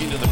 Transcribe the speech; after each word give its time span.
into 0.00 0.16
the. 0.18 0.28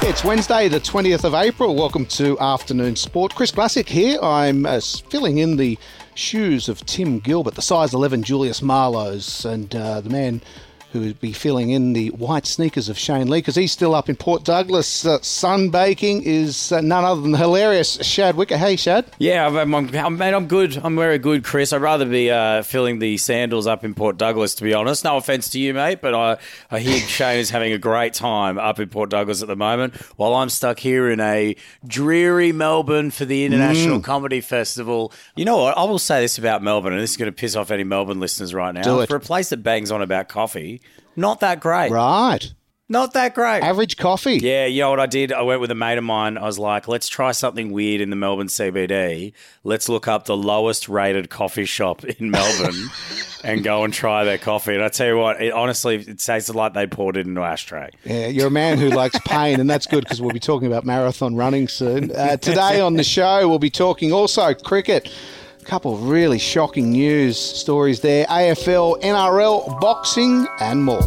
It's 0.00 0.24
Wednesday, 0.24 0.68
the 0.68 0.80
20th 0.80 1.24
of 1.24 1.34
April. 1.34 1.74
Welcome 1.74 2.06
to 2.06 2.38
Afternoon 2.38 2.96
Sport. 2.96 3.34
Chris 3.34 3.50
Classic 3.50 3.86
here. 3.86 4.18
I'm 4.22 4.64
uh, 4.64 4.80
filling 4.80 5.38
in 5.38 5.56
the 5.56 5.78
shoes 6.14 6.68
of 6.68 6.86
Tim 6.86 7.18
Gilbert, 7.18 7.56
the 7.56 7.62
size 7.62 7.92
11 7.92 8.22
Julius 8.22 8.62
Marlow's, 8.62 9.44
and 9.44 9.74
uh, 9.76 10.00
the 10.00 10.08
man 10.08 10.40
who 10.92 11.00
would 11.00 11.20
be 11.20 11.32
filling 11.32 11.70
in 11.70 11.92
the 11.92 12.08
white 12.10 12.46
sneakers 12.46 12.88
of 12.88 12.98
Shane 12.98 13.28
Lee 13.28 13.38
because 13.38 13.56
he's 13.56 13.72
still 13.72 13.94
up 13.94 14.08
in 14.08 14.16
Port 14.16 14.44
Douglas 14.44 15.04
uh, 15.04 15.18
sunbaking 15.18 16.22
is 16.22 16.72
uh, 16.72 16.80
none 16.80 17.04
other 17.04 17.20
than 17.20 17.32
the 17.32 17.38
hilarious 17.38 17.94
Shad 18.06 18.36
Wicker. 18.36 18.56
Hey, 18.56 18.76
Shad. 18.76 19.04
Yeah, 19.18 19.46
I'm, 19.46 19.74
I'm, 19.74 19.94
I'm, 19.94 20.16
mate, 20.16 20.32
I'm 20.32 20.46
good. 20.46 20.78
I'm 20.82 20.96
very 20.96 21.18
good, 21.18 21.44
Chris. 21.44 21.72
I'd 21.72 21.82
rather 21.82 22.06
be 22.06 22.30
uh, 22.30 22.62
filling 22.62 22.98
the 22.98 23.18
sandals 23.18 23.66
up 23.66 23.84
in 23.84 23.94
Port 23.94 24.16
Douglas, 24.16 24.54
to 24.56 24.64
be 24.64 24.72
honest. 24.72 25.04
No 25.04 25.18
offence 25.18 25.50
to 25.50 25.60
you, 25.60 25.74
mate, 25.74 26.00
but 26.00 26.14
I, 26.14 26.38
I 26.70 26.80
hear 26.80 26.98
Shane 27.00 27.38
is 27.38 27.50
having 27.50 27.72
a 27.72 27.78
great 27.78 28.14
time 28.14 28.58
up 28.58 28.80
in 28.80 28.88
Port 28.88 29.10
Douglas 29.10 29.42
at 29.42 29.48
the 29.48 29.56
moment 29.56 29.94
while 30.16 30.34
I'm 30.34 30.48
stuck 30.48 30.78
here 30.78 31.10
in 31.10 31.20
a 31.20 31.54
dreary 31.86 32.52
Melbourne 32.52 33.10
for 33.10 33.24
the 33.24 33.44
International 33.44 34.00
Comedy 34.00 34.40
Festival. 34.40 35.12
You 35.36 35.44
know 35.44 35.58
what? 35.58 35.76
I 35.76 35.84
will 35.84 35.98
say 35.98 36.20
this 36.22 36.38
about 36.38 36.62
Melbourne, 36.62 36.92
and 36.94 37.02
this 37.02 37.10
is 37.10 37.16
going 37.16 37.30
to 37.30 37.36
piss 37.36 37.56
off 37.56 37.70
any 37.70 37.84
Melbourne 37.84 38.20
listeners 38.20 38.54
right 38.54 38.74
now. 38.74 38.82
Do 38.82 39.00
it. 39.00 39.08
For 39.08 39.16
a 39.16 39.20
place 39.20 39.50
that 39.50 39.58
bangs 39.58 39.90
on 39.90 40.02
about 40.02 40.28
coffee, 40.28 40.80
not 41.18 41.40
that 41.40 41.60
great. 41.60 41.90
Right. 41.90 42.52
Not 42.90 43.12
that 43.12 43.34
great. 43.34 43.62
Average 43.62 43.98
coffee. 43.98 44.38
Yeah, 44.38 44.64
you 44.64 44.80
know 44.80 44.88
what 44.88 45.00
I 45.00 45.04
did? 45.04 45.30
I 45.30 45.42
went 45.42 45.60
with 45.60 45.70
a 45.70 45.74
mate 45.74 45.98
of 45.98 46.04
mine. 46.04 46.38
I 46.38 46.44
was 46.44 46.58
like, 46.58 46.88
let's 46.88 47.06
try 47.06 47.32
something 47.32 47.70
weird 47.70 48.00
in 48.00 48.08
the 48.08 48.16
Melbourne 48.16 48.46
CBD. 48.46 49.34
Let's 49.62 49.90
look 49.90 50.08
up 50.08 50.24
the 50.24 50.36
lowest 50.36 50.88
rated 50.88 51.28
coffee 51.28 51.66
shop 51.66 52.02
in 52.04 52.30
Melbourne 52.30 52.88
and 53.44 53.62
go 53.62 53.84
and 53.84 53.92
try 53.92 54.24
their 54.24 54.38
coffee. 54.38 54.74
And 54.74 54.82
I 54.82 54.88
tell 54.88 55.06
you 55.06 55.18
what, 55.18 55.38
it, 55.42 55.52
honestly, 55.52 55.96
it 55.96 56.18
tasted 56.18 56.54
like 56.54 56.72
they 56.72 56.86
poured 56.86 57.18
it 57.18 57.26
into 57.26 57.42
an 57.42 57.52
ashtray. 57.52 57.90
Yeah, 58.04 58.28
you're 58.28 58.46
a 58.46 58.50
man 58.50 58.78
who 58.78 58.88
likes 58.88 59.18
pain, 59.26 59.60
and 59.60 59.68
that's 59.68 59.86
good 59.86 60.04
because 60.04 60.22
we'll 60.22 60.32
be 60.32 60.40
talking 60.40 60.66
about 60.66 60.86
marathon 60.86 61.36
running 61.36 61.68
soon. 61.68 62.10
Uh, 62.10 62.38
today 62.38 62.80
on 62.80 62.94
the 62.94 63.04
show, 63.04 63.46
we'll 63.46 63.58
be 63.58 63.68
talking 63.68 64.14
also 64.14 64.54
cricket. 64.54 65.12
Couple 65.68 65.92
of 65.92 66.08
really 66.08 66.38
shocking 66.38 66.92
news 66.92 67.38
stories 67.38 68.00
there 68.00 68.24
AFL, 68.24 69.02
NRL, 69.02 69.78
boxing, 69.82 70.46
and 70.60 70.82
more. 70.82 71.02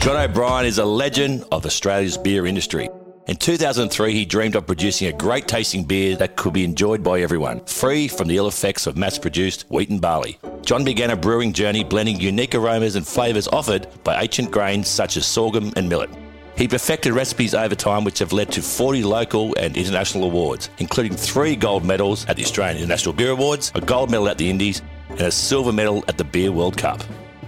John 0.00 0.16
O'Brien 0.16 0.66
is 0.66 0.78
a 0.78 0.84
legend 0.84 1.44
of 1.52 1.64
Australia's 1.64 2.18
beer 2.18 2.44
industry. 2.44 2.88
In 3.28 3.36
2003, 3.36 4.12
he 4.12 4.24
dreamed 4.24 4.56
of 4.56 4.66
producing 4.66 5.06
a 5.06 5.12
great 5.12 5.46
tasting 5.46 5.84
beer 5.84 6.16
that 6.16 6.34
could 6.34 6.54
be 6.54 6.64
enjoyed 6.64 7.04
by 7.04 7.20
everyone, 7.20 7.64
free 7.66 8.08
from 8.08 8.26
the 8.26 8.36
ill 8.36 8.48
effects 8.48 8.88
of 8.88 8.96
mass 8.96 9.16
produced 9.16 9.64
wheat 9.68 9.90
and 9.90 10.00
barley. 10.00 10.40
John 10.62 10.82
began 10.82 11.10
a 11.10 11.16
brewing 11.16 11.52
journey 11.52 11.84
blending 11.84 12.18
unique 12.18 12.56
aromas 12.56 12.96
and 12.96 13.06
flavours 13.06 13.46
offered 13.46 13.86
by 14.02 14.20
ancient 14.20 14.50
grains 14.50 14.88
such 14.88 15.16
as 15.16 15.24
sorghum 15.24 15.72
and 15.76 15.88
millet. 15.88 16.10
He 16.56 16.68
perfected 16.68 17.12
recipes 17.12 17.54
over 17.54 17.74
time 17.74 18.04
which 18.04 18.18
have 18.18 18.32
led 18.32 18.52
to 18.52 18.62
40 18.62 19.02
local 19.04 19.54
and 19.58 19.76
international 19.76 20.24
awards, 20.24 20.70
including 20.78 21.16
three 21.16 21.56
gold 21.56 21.84
medals 21.84 22.24
at 22.26 22.36
the 22.36 22.42
Australian 22.42 22.78
International 22.78 23.14
Beer 23.14 23.30
Awards, 23.30 23.72
a 23.74 23.80
gold 23.80 24.10
medal 24.10 24.28
at 24.28 24.38
the 24.38 24.50
Indies, 24.50 24.82
and 25.08 25.22
a 25.22 25.30
silver 25.30 25.72
medal 25.72 26.04
at 26.08 26.18
the 26.18 26.24
Beer 26.24 26.52
World 26.52 26.76
Cup. 26.76 27.02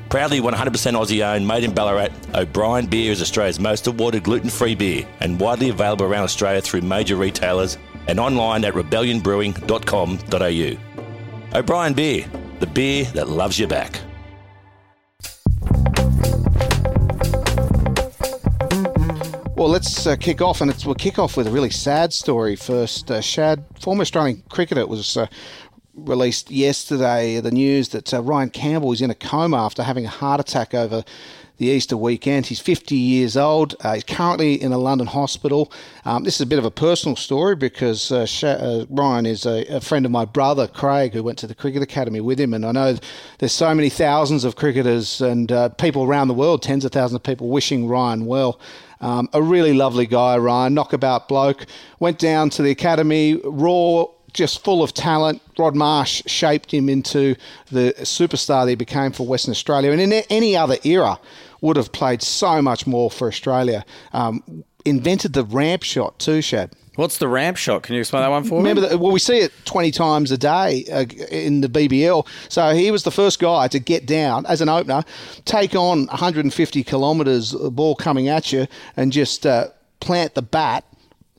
Proudly 0.09 0.41
100% 0.41 0.53
Aussie 0.53 1.25
owned, 1.25 1.49
made 1.49 1.65
in 1.65 1.73
Ballarat, 1.73 2.11
O'Brien 2.35 2.87
Beer 2.87 3.13
is 3.13 3.23
Australia's 3.23 3.59
most 3.59 3.87
awarded 3.87 4.25
gluten 4.25 4.51
free 4.51 4.75
beer 4.75 5.07
and 5.21 5.41
widely 5.41 5.71
available 5.71 6.05
around 6.05 6.25
Australia 6.25 6.61
through 6.61 6.83
major 6.83 7.17
retailers 7.17 7.79
and 8.09 8.21
online 8.21 8.63
at 8.65 8.75
rebellionbrewing.com.au. 8.75 11.59
O'Brien 11.59 11.95
Beer, 11.95 12.27
the 12.61 12.67
beer 12.67 13.05
that 13.15 13.29
loves 13.29 13.59
you 13.59 13.67
back. 13.67 14.01
Well, 19.63 19.71
let's 19.71 20.09
uh, 20.09 20.17
kick 20.17 20.43
off, 20.43 20.61
and 20.61 20.75
we'll 20.85 20.97
kick 20.97 21.21
off 21.21 21.37
with 21.37 21.47
a 21.47 21.51
really 21.53 21.71
sad 21.71 22.13
story 22.13 22.57
first. 22.57 23.09
Uh, 23.13 23.21
Shad, 23.21 23.65
former 23.81 24.03
Australian 24.03 24.43
cricketer, 24.49 24.85
was 24.89 25.17
uh, 25.17 25.29
released 25.95 26.51
yesterday 26.51 27.39
the 27.39 27.53
news 27.53 27.91
that 27.91 28.13
uh, 28.13 28.21
Ryan 28.21 28.51
Campbell 28.51 28.91
is 28.91 29.01
in 29.01 29.09
a 29.09 29.15
coma 29.15 29.65
after 29.65 29.85
having 29.85 30.05
a 30.05 30.09
heart 30.09 30.41
attack 30.41 30.75
over 30.75 31.05
the 31.59 31.67
Easter 31.67 31.97
weekend. 31.97 32.47
He's 32.47 32.61
50 32.61 32.97
years 32.97 33.37
old. 33.37 33.75
Uh, 33.81 33.95
he's 33.95 34.05
currently 34.05 34.61
in 34.61 34.73
a 34.73 34.79
London 34.79 35.07
hospital. 35.07 35.73
Um, 36.05 36.25
this 36.25 36.37
is 36.37 36.41
a 36.41 36.47
bit 36.47 36.59
of 36.59 36.65
a 36.65 36.71
personal 36.71 37.17
story 37.17 37.55
because 37.57 38.11
uh, 38.11 38.27
Sha- 38.27 38.49
uh, 38.49 38.87
Ryan 38.89 39.27
is 39.27 39.47
a, 39.47 39.65
a, 39.67 39.81
friend 39.81 40.05
of 40.05 40.13
my 40.13 40.25
brother, 40.25 40.67
Craig, 40.67 41.13
who 41.13 41.23
went 41.23 41.39
to 41.39 41.47
the 41.47 41.55
Cricket 41.55 41.83
Academy 41.83 42.21
with 42.21 42.41
him. 42.41 42.55
And 42.55 42.65
I 42.65 42.73
know 42.73 42.97
there's 43.39 43.53
so 43.53 43.75
many 43.75 43.89
thousands 43.89 44.45
of 44.45 44.57
cricketers 44.57 45.21
and 45.21 45.53
uh, 45.53 45.69
people 45.71 46.05
around 46.05 46.29
the 46.29 46.35
world, 46.35 46.63
tens 46.63 46.85
of 46.85 46.93
thousands 46.93 47.17
of 47.17 47.23
people 47.23 47.49
wishing 47.49 47.87
Ryan 47.87 48.27
well. 48.27 48.61
Um, 49.01 49.29
a 49.33 49.43
really 49.43 49.73
lovely 49.73 50.07
guy, 50.07 50.39
Ryan, 50.39 50.75
knockabout 50.75 51.29
bloke. 51.29 51.67
Went 51.99 52.19
down 52.19 52.51
to 52.51 52.63
the 52.63 52.71
academy, 52.71 53.41
raw, 53.45 54.07
just 54.33 54.65
full 54.65 54.83
of 54.83 54.95
talent. 54.95 55.43
Rod 55.59 55.75
Marsh 55.77 56.23
shaped 56.27 56.73
him 56.73 56.89
into 56.89 57.35
the 57.71 57.95
superstar 58.01 58.65
that 58.65 58.71
he 58.71 58.75
became 58.75 59.13
for 59.13 59.27
Western 59.27 59.53
Australia. 59.53 59.91
And 59.93 60.01
in 60.01 60.13
any 60.31 60.57
other 60.57 60.77
era, 60.85 61.19
would 61.61 61.77
have 61.77 61.93
played 61.93 62.23
so 62.23 62.61
much 62.61 62.87
more 62.87 63.11
for 63.11 63.29
Australia. 63.29 63.85
Um, 64.13 64.65
invented 64.85 65.33
the 65.33 65.45
ramp 65.45 65.83
shot 65.83 66.19
too, 66.19 66.43
Shad. 66.43 66.73
What's 66.97 67.17
the 67.17 67.29
ramp 67.29 67.57
shot? 67.57 67.85
Can 67.85 67.95
you 67.95 68.01
explain 68.01 68.23
that 68.23 68.29
one 68.29 68.45
for 68.45 68.59
Remember 68.59 68.83
me? 68.83 68.89
that? 68.89 68.99
Well, 68.99 69.13
we 69.13 69.19
see 69.21 69.39
it 69.39 69.53
twenty 69.65 69.91
times 69.91 70.31
a 70.31 70.37
day 70.37 70.85
uh, 70.93 71.07
in 71.31 71.63
the 71.63 71.69
BBL. 71.69 72.27
So 72.51 72.75
he 72.75 72.91
was 72.91 73.05
the 73.05 73.11
first 73.11 73.39
guy 73.39 73.67
to 73.69 73.79
get 73.79 74.05
down 74.05 74.45
as 74.45 74.61
an 74.61 74.69
opener, 74.69 75.03
take 75.47 75.75
on 75.75 76.07
150 76.07 76.85
kilometres, 76.85 77.55
ball 77.55 77.95
coming 77.95 78.29
at 78.29 78.53
you, 78.53 78.67
and 78.95 79.11
just 79.11 79.47
uh, 79.47 79.69
plant 80.01 80.35
the 80.35 80.43
bat, 80.43 80.85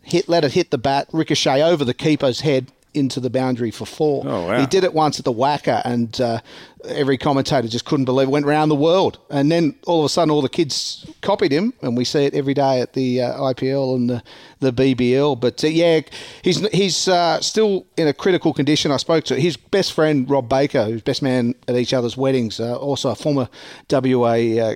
hit, 0.02 0.28
let 0.28 0.44
it 0.44 0.54
hit 0.54 0.72
the 0.72 0.80
bat, 0.80 1.08
ricochet 1.12 1.62
over 1.62 1.86
the 1.86 1.94
keeper's 1.94 2.40
head 2.42 2.72
into 2.94 3.20
the 3.20 3.30
boundary 3.30 3.72
for 3.72 3.86
four. 3.86 4.24
Oh, 4.28 4.48
wow. 4.48 4.60
He 4.60 4.66
did 4.66 4.84
it 4.84 4.94
once 4.94 5.20
at 5.20 5.26
the 5.26 5.34
WACA, 5.34 5.82
and 5.86 6.20
uh, 6.22 6.40
every 6.86 7.18
commentator 7.18 7.68
just 7.68 7.86
couldn't 7.86 8.06
believe 8.06 8.28
it. 8.28 8.32
Went 8.32 8.46
around 8.46 8.70
the 8.70 8.76
world, 8.76 9.18
and 9.30 9.52
then 9.52 9.76
all 9.86 10.00
of 10.00 10.06
a 10.06 10.10
sudden, 10.10 10.32
all 10.32 10.42
the 10.42 10.50
kids 10.50 11.06
copied 11.22 11.52
him, 11.52 11.74
and 11.82 11.96
we 11.98 12.06
see 12.06 12.26
it 12.26 12.34
every 12.34 12.54
day 12.54 12.82
at 12.82 12.94
the 12.94 13.22
uh, 13.22 13.34
IPL 13.34 13.96
and 13.96 14.10
the, 14.10 14.24
the 14.60 14.74
BBL. 14.74 15.40
But 15.40 15.64
uh, 15.64 15.68
yeah, 15.68 16.02
he's 16.42 16.60
he's 16.70 17.08
uh, 17.08 17.42
still 17.42 17.86
in 17.98 18.08
a 18.08 18.14
critical 18.14 18.54
condition. 18.54 18.92
I 18.92 18.98
spoke 18.98 19.24
to 19.26 19.40
his 19.40 19.58
best 19.58 19.94
friend 19.94 20.30
Rob 20.30 20.50
Baker, 20.50 20.86
who's 20.86 21.02
best 21.02 21.22
man 21.22 21.56
at 21.68 21.76
each 21.76 21.94
other's 21.94 22.18
weddings, 22.18 22.60
uh, 22.60 22.76
also 22.76 23.10
a 23.10 23.16
former 23.16 23.48
WA 23.90 24.34
uh, 24.34 24.76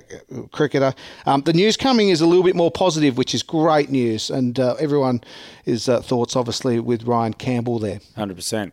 cricketer. 0.52 0.94
Um, 1.26 1.42
the 1.42 1.52
news 1.52 1.76
coming 1.76 2.08
is 2.08 2.20
a 2.20 2.26
little 2.26 2.44
bit 2.44 2.56
more 2.56 2.70
positive, 2.70 3.18
which 3.18 3.34
is 3.34 3.42
great 3.42 3.90
news, 3.90 4.30
and 4.30 4.58
uh, 4.58 4.74
everyone 4.80 5.22
is 5.64 5.86
thoughts 5.86 6.36
obviously 6.36 6.80
with 6.80 7.04
Ryan 7.04 7.34
Campbell 7.34 7.78
there. 7.78 8.00
100%. 8.16 8.72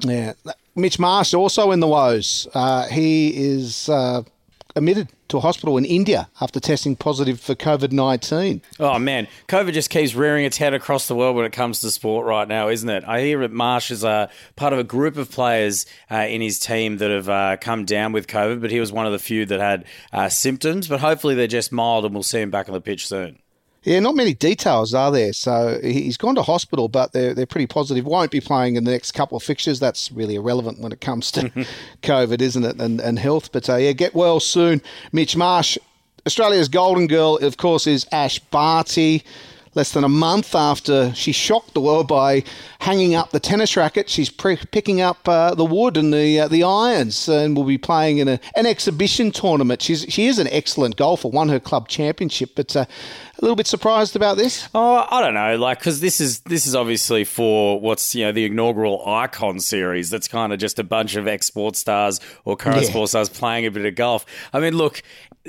Yeah, 0.00 0.34
Mitch 0.76 0.98
Marsh 0.98 1.34
also 1.34 1.72
in 1.72 1.80
the 1.80 1.88
woes. 1.88 2.46
Uh, 2.54 2.86
he 2.86 3.34
is 3.34 3.88
uh, 3.88 4.22
admitted 4.76 5.08
to 5.28 5.38
a 5.38 5.40
hospital 5.40 5.76
in 5.78 5.84
India 5.84 6.28
after 6.40 6.60
testing 6.60 6.94
positive 6.94 7.40
for 7.40 7.54
COVID 7.54 7.90
nineteen. 7.92 8.62
Oh 8.78 8.98
man, 8.98 9.26
COVID 9.48 9.72
just 9.72 9.90
keeps 9.90 10.14
rearing 10.14 10.44
its 10.44 10.58
head 10.58 10.74
across 10.74 11.08
the 11.08 11.16
world 11.16 11.34
when 11.34 11.46
it 11.46 11.52
comes 11.52 11.80
to 11.80 11.90
sport 11.90 12.26
right 12.26 12.46
now, 12.46 12.68
isn't 12.68 12.88
it? 12.88 13.02
I 13.04 13.22
hear 13.22 13.40
that 13.40 13.52
Marsh 13.52 13.90
is 13.90 14.04
a 14.04 14.30
part 14.54 14.72
of 14.72 14.78
a 14.78 14.84
group 14.84 15.16
of 15.16 15.30
players 15.30 15.86
uh, 16.10 16.26
in 16.28 16.42
his 16.42 16.58
team 16.58 16.98
that 16.98 17.10
have 17.10 17.28
uh, 17.28 17.56
come 17.60 17.84
down 17.84 18.12
with 18.12 18.28
COVID, 18.28 18.60
but 18.60 18.70
he 18.70 18.78
was 18.78 18.92
one 18.92 19.06
of 19.06 19.12
the 19.12 19.18
few 19.18 19.46
that 19.46 19.58
had 19.58 19.84
uh, 20.12 20.28
symptoms. 20.28 20.86
But 20.86 21.00
hopefully 21.00 21.34
they're 21.34 21.46
just 21.46 21.72
mild, 21.72 22.04
and 22.04 22.14
we'll 22.14 22.22
see 22.22 22.40
him 22.40 22.50
back 22.50 22.68
on 22.68 22.74
the 22.74 22.80
pitch 22.80 23.08
soon. 23.08 23.40
Yeah, 23.86 24.00
not 24.00 24.16
many 24.16 24.34
details 24.34 24.94
are 24.94 25.12
there. 25.12 25.32
So 25.32 25.78
he's 25.80 26.16
gone 26.16 26.34
to 26.34 26.42
hospital, 26.42 26.88
but 26.88 27.12
they're 27.12 27.32
they're 27.34 27.46
pretty 27.46 27.68
positive. 27.68 28.04
Won't 28.04 28.32
be 28.32 28.40
playing 28.40 28.74
in 28.74 28.82
the 28.82 28.90
next 28.90 29.12
couple 29.12 29.36
of 29.36 29.44
fixtures. 29.44 29.78
That's 29.78 30.10
really 30.10 30.34
irrelevant 30.34 30.80
when 30.80 30.90
it 30.90 31.00
comes 31.00 31.30
to 31.32 31.42
COVID, 32.02 32.40
isn't 32.42 32.64
it? 32.64 32.80
And 32.80 33.00
and 33.00 33.16
health. 33.16 33.52
But 33.52 33.70
uh, 33.70 33.76
yeah, 33.76 33.92
get 33.92 34.12
well 34.12 34.40
soon, 34.40 34.82
Mitch 35.12 35.36
Marsh. 35.36 35.78
Australia's 36.26 36.68
golden 36.68 37.06
girl, 37.06 37.36
of 37.36 37.56
course, 37.56 37.86
is 37.86 38.04
Ash 38.10 38.40
Barty. 38.40 39.22
Less 39.76 39.92
than 39.92 40.04
a 40.04 40.08
month 40.08 40.54
after 40.54 41.14
she 41.14 41.32
shocked 41.32 41.74
the 41.74 41.82
world 41.82 42.08
by 42.08 42.42
hanging 42.78 43.14
up 43.14 43.30
the 43.30 43.38
tennis 43.38 43.76
racket, 43.76 44.08
she's 44.08 44.30
pre- 44.30 44.56
picking 44.56 45.02
up 45.02 45.28
uh, 45.28 45.54
the 45.54 45.66
wood 45.66 45.98
and 45.98 46.14
the 46.14 46.40
uh, 46.40 46.48
the 46.48 46.62
irons, 46.64 47.28
and 47.28 47.54
will 47.54 47.64
be 47.64 47.76
playing 47.76 48.16
in 48.16 48.26
a, 48.26 48.40
an 48.56 48.64
exhibition 48.64 49.30
tournament. 49.30 49.82
She's 49.82 50.06
she 50.08 50.28
is 50.28 50.38
an 50.38 50.48
excellent 50.50 50.96
golfer. 50.96 51.28
Won 51.28 51.50
her 51.50 51.60
club 51.60 51.88
championship, 51.88 52.52
but 52.56 52.74
uh, 52.74 52.86
a 53.38 53.40
little 53.42 53.54
bit 53.54 53.66
surprised 53.66 54.16
about 54.16 54.38
this? 54.38 54.66
Oh, 54.74 55.06
I 55.10 55.20
don't 55.20 55.34
know, 55.34 55.56
like 55.58 55.78
because 55.78 56.00
this 56.00 56.22
is 56.22 56.40
this 56.40 56.66
is 56.66 56.74
obviously 56.74 57.24
for 57.24 57.78
what's 57.78 58.14
you 58.14 58.24
know 58.24 58.32
the 58.32 58.46
inaugural 58.46 59.06
Icon 59.06 59.60
series. 59.60 60.08
That's 60.08 60.26
kind 60.26 60.54
of 60.54 60.58
just 60.58 60.78
a 60.78 60.84
bunch 60.84 61.16
of 61.16 61.28
ex 61.28 61.44
sports 61.46 61.78
stars 61.80 62.18
or 62.46 62.56
current 62.56 62.80
Yeah. 62.80 62.88
sports 62.88 63.12
stars 63.12 63.28
playing 63.28 63.66
a 63.66 63.70
bit 63.70 63.84
of 63.84 63.94
golf. 63.94 64.24
I 64.54 64.60
mean, 64.60 64.74
look, 64.74 65.02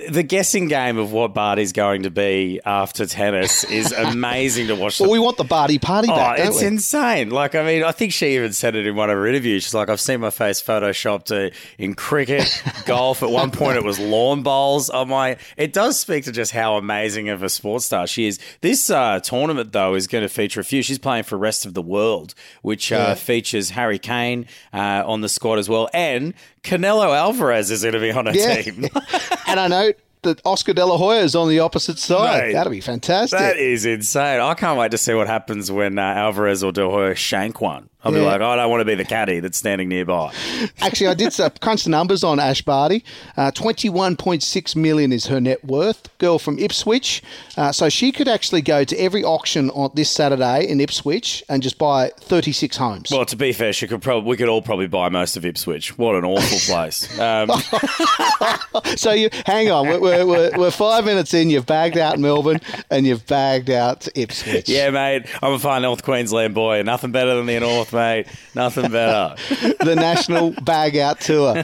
the 0.09 0.21
guessing 0.23 0.67
game 0.67 0.97
of 0.97 1.11
what 1.11 1.33
Barty's 1.33 1.73
going 1.73 2.03
to 2.03 2.11
be 2.11 2.59
after 2.65 3.05
tennis 3.05 3.63
is 3.63 3.91
amazing 3.97 4.67
to 4.67 4.75
watch. 4.75 4.99
Well, 4.99 5.09
we 5.09 5.17
want 5.19 5.37
the 5.37 5.43
Barty 5.43 5.79
party 5.79 6.07
Oh, 6.11 6.15
back, 6.15 6.37
don't 6.37 6.47
it's 6.47 6.61
we? 6.61 6.67
insane. 6.67 7.29
Like, 7.31 7.55
I 7.55 7.63
mean, 7.65 7.83
I 7.83 7.91
think 7.91 8.13
she 8.13 8.35
even 8.35 8.53
said 8.53 8.75
it 8.75 8.85
in 8.85 8.95
one 8.95 9.09
of 9.09 9.15
her 9.15 9.25
interviews. 9.25 9.63
She's 9.63 9.73
like, 9.73 9.89
I've 9.89 9.99
seen 9.99 10.19
my 10.19 10.29
face 10.29 10.61
photoshopped 10.61 11.47
uh, 11.47 11.53
in 11.79 11.95
cricket, 11.95 12.47
golf. 12.85 13.23
At 13.23 13.29
one 13.31 13.49
point, 13.51 13.77
it 13.77 13.83
was 13.83 13.99
lawn 13.99 14.43
bowls. 14.43 14.89
I'm 14.93 15.09
like, 15.09 15.39
it 15.57 15.73
does 15.73 15.99
speak 15.99 16.25
to 16.25 16.31
just 16.31 16.51
how 16.51 16.77
amazing 16.77 17.29
of 17.29 17.41
a 17.41 17.49
sports 17.49 17.85
star 17.85 18.05
she 18.07 18.27
is. 18.27 18.39
This 18.61 18.89
uh, 18.89 19.19
tournament, 19.21 19.71
though, 19.71 19.95
is 19.95 20.05
going 20.07 20.21
to 20.21 20.29
feature 20.29 20.59
a 20.59 20.63
few. 20.63 20.83
She's 20.83 20.99
playing 20.99 21.23
for 21.23 21.37
Rest 21.37 21.65
of 21.65 21.73
the 21.73 21.81
World, 21.81 22.35
which 22.61 22.91
Yeah. 22.91 22.99
uh, 22.99 23.15
features 23.15 23.71
Harry 23.71 23.99
Kane 23.99 24.45
uh, 24.73 25.03
on 25.05 25.21
the 25.21 25.29
squad 25.29 25.57
as 25.57 25.67
well. 25.67 25.89
And 25.93 26.33
Canelo 26.63 27.15
Alvarez 27.17 27.71
is 27.71 27.81
going 27.81 27.93
to 27.93 27.99
be 27.99 28.11
on 28.11 28.27
a 28.27 28.33
Yeah. 28.33 28.61
team. 28.61 28.85
and 29.47 29.59
I 29.59 29.67
know 29.67 29.86
that 30.27 30.41
Oscar 30.45 30.73
De 30.73 30.85
La 30.85 30.97
Hoya 30.97 31.21
is 31.21 31.35
on 31.35 31.49
the 31.49 31.59
opposite 31.59 31.97
side. 31.99 32.43
Mate, 32.43 32.53
That'll 32.53 32.71
be 32.71 32.81
fantastic. 32.81 33.39
That 33.39 33.57
is 33.57 33.85
insane. 33.85 34.39
I 34.39 34.53
can't 34.53 34.77
wait 34.77 34.91
to 34.91 34.97
see 34.97 35.13
what 35.13 35.27
happens 35.27 35.71
when 35.71 35.97
uh, 35.97 36.01
Alvarez 36.01 36.63
or 36.63 36.71
De 36.71 36.85
La 36.85 36.91
Hoya 36.91 37.15
shank 37.15 37.59
one. 37.61 37.89
I'll 38.03 38.11
be 38.13 38.19
like, 38.21 38.39
I 38.41 38.55
don't 38.55 38.69
want 38.69 38.81
to 38.81 38.85
be 38.85 38.95
the 38.95 39.03
caddy 39.03 39.39
that's 39.39 39.57
standing 39.57 39.89
nearby. 39.89 40.31
Actually, 40.81 41.07
I 41.07 41.13
did 41.13 41.37
uh, 41.39 41.49
crunch 41.61 41.83
the 41.83 41.89
numbers 41.89 42.23
on 42.23 42.39
Ash 42.39 42.61
Barty. 42.61 43.03
Uh, 43.35 43.51
Twenty-one 43.51 44.15
point 44.15 44.43
six 44.43 44.75
million 44.75 45.11
is 45.11 45.25
her 45.25 45.41
net 45.41 45.65
worth. 45.65 46.07
Girl 46.19 46.39
from 46.39 46.57
Ipswich, 46.59 47.21
uh, 47.57 47.71
so 47.71 47.89
she 47.89 48.11
could 48.11 48.27
actually 48.27 48.61
go 48.61 48.83
to 48.83 48.95
every 48.97 49.23
auction 49.23 49.69
on 49.71 49.91
this 49.93 50.09
Saturday 50.09 50.67
in 50.67 50.79
Ipswich 50.79 51.43
and 51.49 51.61
just 51.61 51.77
buy 51.77 52.11
thirty-six 52.17 52.77
homes. 52.77 53.09
Well, 53.11 53.25
to 53.25 53.35
be 53.35 53.51
fair, 53.51 53.73
she 53.73 53.87
could 53.87 54.01
probably 54.01 54.29
we 54.29 54.37
could 54.37 54.47
all 54.47 54.61
probably 54.61 54.87
buy 54.87 55.09
most 55.09 55.35
of 55.35 55.43
Ipswich. 55.43 55.97
What 55.97 56.15
an 56.15 56.23
awful 56.23 56.59
place. 56.73 57.19
Um, 57.19 57.49
so 58.95 59.11
you 59.11 59.29
hang 59.45 59.69
on, 59.71 59.87
we're, 59.87 59.99
we're, 59.99 60.25
we're, 60.25 60.51
we're 60.57 60.71
five 60.71 61.03
minutes 61.05 61.33
in. 61.33 61.49
You've 61.49 61.65
bagged 61.65 61.97
out 61.97 62.19
Melbourne 62.19 62.61
and 62.89 63.05
you've 63.05 63.25
bagged 63.25 63.69
out 63.69 64.07
Ipswich. 64.15 64.69
yeah, 64.69 64.89
mate, 64.91 65.25
I'm 65.41 65.53
a 65.53 65.59
fine 65.59 65.81
North 65.81 66.03
Queensland 66.03 66.53
boy. 66.53 66.81
Nothing 66.83 67.11
better 67.11 67.35
than 67.35 67.45
the 67.47 67.59
North, 67.59 67.86
mate. 67.93 68.27
Nothing 68.55 68.91
better. 68.91 69.35
the 69.83 69.95
national 69.95 70.51
bag 70.63 70.97
out 70.97 71.19
tour. 71.19 71.63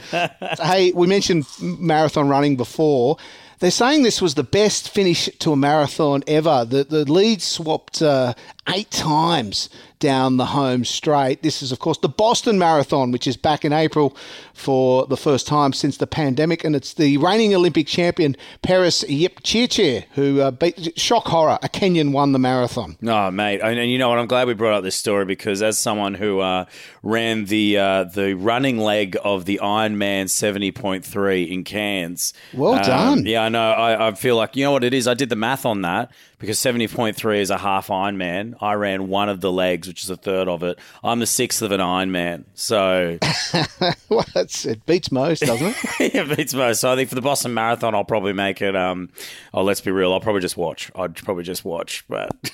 hey, 0.60 0.92
we 0.92 1.06
mentioned 1.06 1.46
marathon 1.60 2.28
running 2.28 2.56
before. 2.56 3.16
They're 3.60 3.70
saying 3.70 4.02
this 4.02 4.20
was 4.20 4.34
the 4.34 4.42
best 4.42 4.88
finish 4.88 5.28
to 5.38 5.52
a 5.52 5.56
marathon 5.56 6.22
ever. 6.26 6.64
The 6.64 6.84
the 6.84 7.10
lead 7.10 7.42
swapped 7.42 8.02
uh, 8.02 8.34
eight 8.68 8.90
times 8.90 9.68
down 10.04 10.36
the 10.36 10.44
home 10.44 10.84
straight. 10.84 11.42
This 11.42 11.62
is, 11.62 11.72
of 11.72 11.78
course, 11.78 11.96
the 11.96 12.10
Boston 12.10 12.58
Marathon, 12.58 13.10
which 13.10 13.26
is 13.26 13.38
back 13.38 13.64
in 13.64 13.72
April 13.72 14.14
for 14.52 15.06
the 15.06 15.16
first 15.16 15.46
time 15.46 15.72
since 15.72 15.96
the 15.96 16.06
pandemic, 16.06 16.62
and 16.62 16.76
it's 16.76 16.92
the 16.92 17.16
reigning 17.16 17.54
Olympic 17.54 17.86
champion 17.86 18.36
Peres 18.60 19.02
Jepchirchir 19.08 20.04
who 20.12 20.42
uh, 20.42 20.50
beat 20.50 20.98
shock 20.98 21.26
horror. 21.28 21.58
A 21.62 21.70
Kenyan 21.70 22.12
won 22.12 22.32
the 22.32 22.38
marathon. 22.38 22.98
No, 23.00 23.30
mate, 23.30 23.60
and, 23.62 23.78
and 23.78 23.90
you 23.90 23.96
know 23.96 24.10
what? 24.10 24.18
I'm 24.18 24.26
glad 24.26 24.46
we 24.46 24.52
brought 24.52 24.74
up 24.74 24.84
this 24.84 24.94
story 24.94 25.24
because 25.24 25.62
as 25.62 25.78
someone 25.78 26.12
who 26.12 26.40
uh, 26.40 26.66
ran 27.02 27.46
the 27.46 27.78
uh, 27.78 28.04
the 28.04 28.34
running 28.34 28.76
leg 28.76 29.16
of 29.24 29.46
the 29.46 29.58
Ironman 29.62 30.26
70.3 30.26 31.50
in 31.50 31.64
Cairns, 31.64 32.34
Well 32.52 32.74
um, 32.74 32.82
done. 32.82 33.26
Yeah, 33.26 33.44
I 33.44 33.48
know. 33.54 33.72
I, 33.72 34.08
I 34.08 34.12
feel 34.12 34.36
like 34.36 34.54
you 34.56 34.64
know 34.64 34.72
what 34.72 34.84
it 34.84 34.92
is. 34.92 35.08
I 35.08 35.14
did 35.14 35.30
the 35.30 35.36
math 35.36 35.64
on 35.64 35.80
that 35.82 36.10
because 36.38 36.58
70.3 36.58 37.40
is 37.40 37.48
a 37.48 37.56
half 37.56 37.88
Ironman. 37.88 38.54
I 38.60 38.74
ran 38.74 39.08
one 39.08 39.28
of 39.28 39.40
the 39.40 39.50
legs, 39.50 39.88
which 39.88 40.02
is 40.02 40.10
a 40.10 40.16
third 40.16 40.46
of 40.46 40.62
it. 40.62 40.78
I'm 41.02 41.20
the 41.20 41.26
sixth 41.26 41.62
of 41.62 41.72
an 41.72 41.80
Ironman, 41.80 42.44
so 42.54 43.18
well, 44.10 44.26
it 44.34 44.86
beats 44.86 45.10
most, 45.10 45.40
doesn't 45.40 45.74
it? 46.00 46.14
yeah, 46.14 46.34
beats 46.34 46.52
most. 46.52 46.80
So 46.80 46.92
I 46.92 46.96
think 46.96 47.08
for 47.08 47.14
the 47.14 47.22
Boston 47.22 47.54
Marathon, 47.54 47.94
I'll 47.94 48.04
probably 48.04 48.34
make 48.34 48.60
it. 48.60 48.76
Um, 48.76 49.08
oh, 49.54 49.62
let's 49.62 49.80
be 49.80 49.90
real. 49.90 50.12
I'll 50.12 50.20
probably 50.20 50.42
just 50.42 50.56
watch. 50.56 50.90
I'd 50.94 51.16
probably 51.16 51.44
just 51.44 51.64
watch, 51.64 52.04
but. 52.08 52.30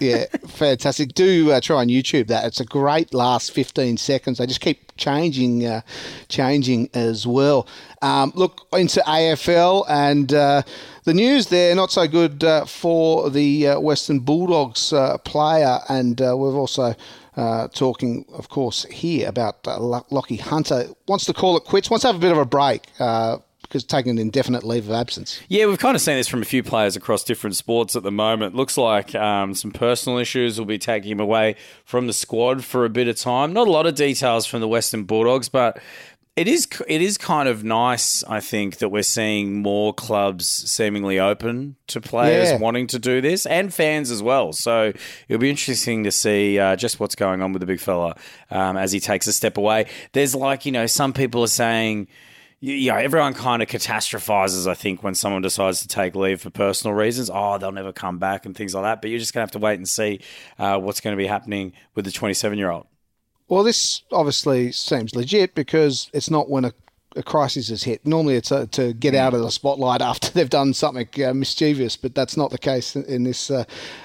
yeah, 0.00 0.24
fantastic. 0.46 1.14
Do 1.14 1.52
uh, 1.52 1.60
try 1.60 1.76
on 1.76 1.88
YouTube 1.88 2.28
that. 2.28 2.44
It's 2.44 2.60
a 2.60 2.64
great 2.64 3.14
last 3.14 3.52
15 3.52 3.96
seconds. 3.96 4.38
They 4.38 4.46
just 4.46 4.60
keep 4.60 4.96
changing, 4.96 5.66
uh, 5.66 5.82
changing 6.28 6.90
as 6.94 7.26
well. 7.26 7.66
Um, 8.02 8.32
look 8.34 8.66
into 8.72 9.00
AFL 9.00 9.84
and 9.88 10.32
uh, 10.32 10.62
the 11.04 11.14
news 11.14 11.48
there, 11.48 11.74
not 11.74 11.90
so 11.90 12.06
good 12.06 12.44
uh, 12.44 12.64
for 12.64 13.30
the 13.30 13.68
uh, 13.68 13.80
Western 13.80 14.20
Bulldogs 14.20 14.92
uh, 14.92 15.18
player. 15.18 15.80
And 15.88 16.20
uh, 16.20 16.36
we've 16.36 16.54
also 16.54 16.94
talking, 17.34 18.24
of 18.32 18.48
course, 18.48 18.84
here 18.84 19.28
about 19.28 19.62
Lachie 19.64 20.40
Hunter. 20.40 20.88
Wants 21.08 21.24
to 21.26 21.32
call 21.32 21.56
it 21.56 21.64
quits, 21.64 21.90
wants 21.90 22.02
to 22.02 22.08
have 22.08 22.16
a 22.16 22.20
bit 22.20 22.32
of 22.32 22.38
a 22.38 22.44
break. 22.44 22.82
Because 23.74 23.82
taking 23.82 24.10
an 24.10 24.18
indefinite 24.18 24.62
leave 24.62 24.88
of 24.88 24.94
absence. 24.94 25.40
Yeah, 25.48 25.66
we've 25.66 25.80
kind 25.80 25.96
of 25.96 26.00
seen 26.00 26.14
this 26.16 26.28
from 26.28 26.42
a 26.42 26.44
few 26.44 26.62
players 26.62 26.94
across 26.94 27.24
different 27.24 27.56
sports 27.56 27.96
at 27.96 28.04
the 28.04 28.12
moment. 28.12 28.54
Looks 28.54 28.78
like 28.78 29.16
um, 29.16 29.52
some 29.52 29.72
personal 29.72 30.20
issues 30.20 30.60
will 30.60 30.64
be 30.64 30.78
taking 30.78 31.10
him 31.10 31.18
away 31.18 31.56
from 31.84 32.06
the 32.06 32.12
squad 32.12 32.62
for 32.62 32.84
a 32.84 32.88
bit 32.88 33.08
of 33.08 33.16
time. 33.16 33.52
Not 33.52 33.66
a 33.66 33.72
lot 33.72 33.86
of 33.86 33.96
details 33.96 34.46
from 34.46 34.60
the 34.60 34.68
Western 34.68 35.02
Bulldogs, 35.02 35.48
but 35.48 35.80
it 36.36 36.46
is 36.46 36.68
it 36.86 37.02
is 37.02 37.18
kind 37.18 37.48
of 37.48 37.64
nice, 37.64 38.22
I 38.28 38.38
think, 38.38 38.78
that 38.78 38.90
we're 38.90 39.02
seeing 39.02 39.60
more 39.60 39.92
clubs 39.92 40.46
seemingly 40.46 41.18
open 41.18 41.74
to 41.88 42.00
players 42.00 42.50
Yeah. 42.50 42.58
wanting 42.58 42.86
to 42.88 43.00
do 43.00 43.20
this 43.20 43.44
and 43.44 43.74
fans 43.74 44.12
as 44.12 44.22
well. 44.22 44.52
So 44.52 44.92
it'll 45.28 45.40
be 45.40 45.50
interesting 45.50 46.04
to 46.04 46.12
see 46.12 46.60
uh, 46.60 46.76
just 46.76 47.00
what's 47.00 47.16
going 47.16 47.42
on 47.42 47.52
with 47.52 47.58
the 47.58 47.66
big 47.66 47.80
fella 47.80 48.14
um, 48.52 48.76
as 48.76 48.92
he 48.92 49.00
takes 49.00 49.26
a 49.26 49.32
step 49.32 49.56
away. 49.56 49.86
There's 50.12 50.36
like 50.36 50.64
you 50.64 50.70
know 50.70 50.86
some 50.86 51.12
people 51.12 51.42
are 51.42 51.48
saying 51.48 52.06
you 52.64 52.90
know, 52.90 52.96
everyone 52.96 53.34
kind 53.34 53.62
of 53.62 53.68
catastrophizes, 53.68 54.66
I 54.66 54.72
think, 54.72 55.02
when 55.02 55.14
someone 55.14 55.42
decides 55.42 55.82
to 55.82 55.88
take 55.88 56.14
leave 56.14 56.40
for 56.40 56.48
personal 56.48 56.96
reasons. 56.96 57.30
Oh, 57.32 57.58
they'll 57.58 57.72
never 57.72 57.92
come 57.92 58.18
back 58.18 58.46
and 58.46 58.56
things 58.56 58.74
like 58.74 58.84
that. 58.84 59.02
But 59.02 59.10
you're 59.10 59.18
just 59.18 59.34
going 59.34 59.42
to 59.42 59.48
have 59.48 59.52
to 59.52 59.58
wait 59.58 59.74
and 59.74 59.86
see 59.86 60.20
uh, 60.58 60.78
what's 60.78 61.00
going 61.00 61.14
to 61.14 61.22
be 61.22 61.26
happening 61.26 61.74
with 61.94 62.06
the 62.06 62.10
27 62.10 62.56
year 62.56 62.70
old. 62.70 62.86
Well, 63.48 63.64
this 63.64 64.02
obviously 64.10 64.72
seems 64.72 65.14
legit 65.14 65.54
because 65.54 66.08
it's 66.14 66.30
not 66.30 66.48
when 66.48 66.64
a, 66.64 66.72
a 67.16 67.22
crisis 67.22 67.68
is 67.68 67.84
hit. 67.84 68.06
Normally, 68.06 68.36
it's 68.36 68.50
uh 68.50 68.64
to 68.70 68.94
get 68.94 69.14
out 69.14 69.34
of 69.34 69.42
the 69.42 69.50
spotlight 69.50 70.00
after 70.00 70.30
they've 70.30 70.48
done 70.48 70.72
something 70.72 71.08
uh, 71.22 71.34
mischievous, 71.34 71.98
but 71.98 72.14
that's 72.14 72.34
not 72.34 72.50
the 72.50 72.56
case 72.56 72.96
in, 72.96 73.04
in 73.04 73.24
this 73.24 73.50
uh, 73.50 73.64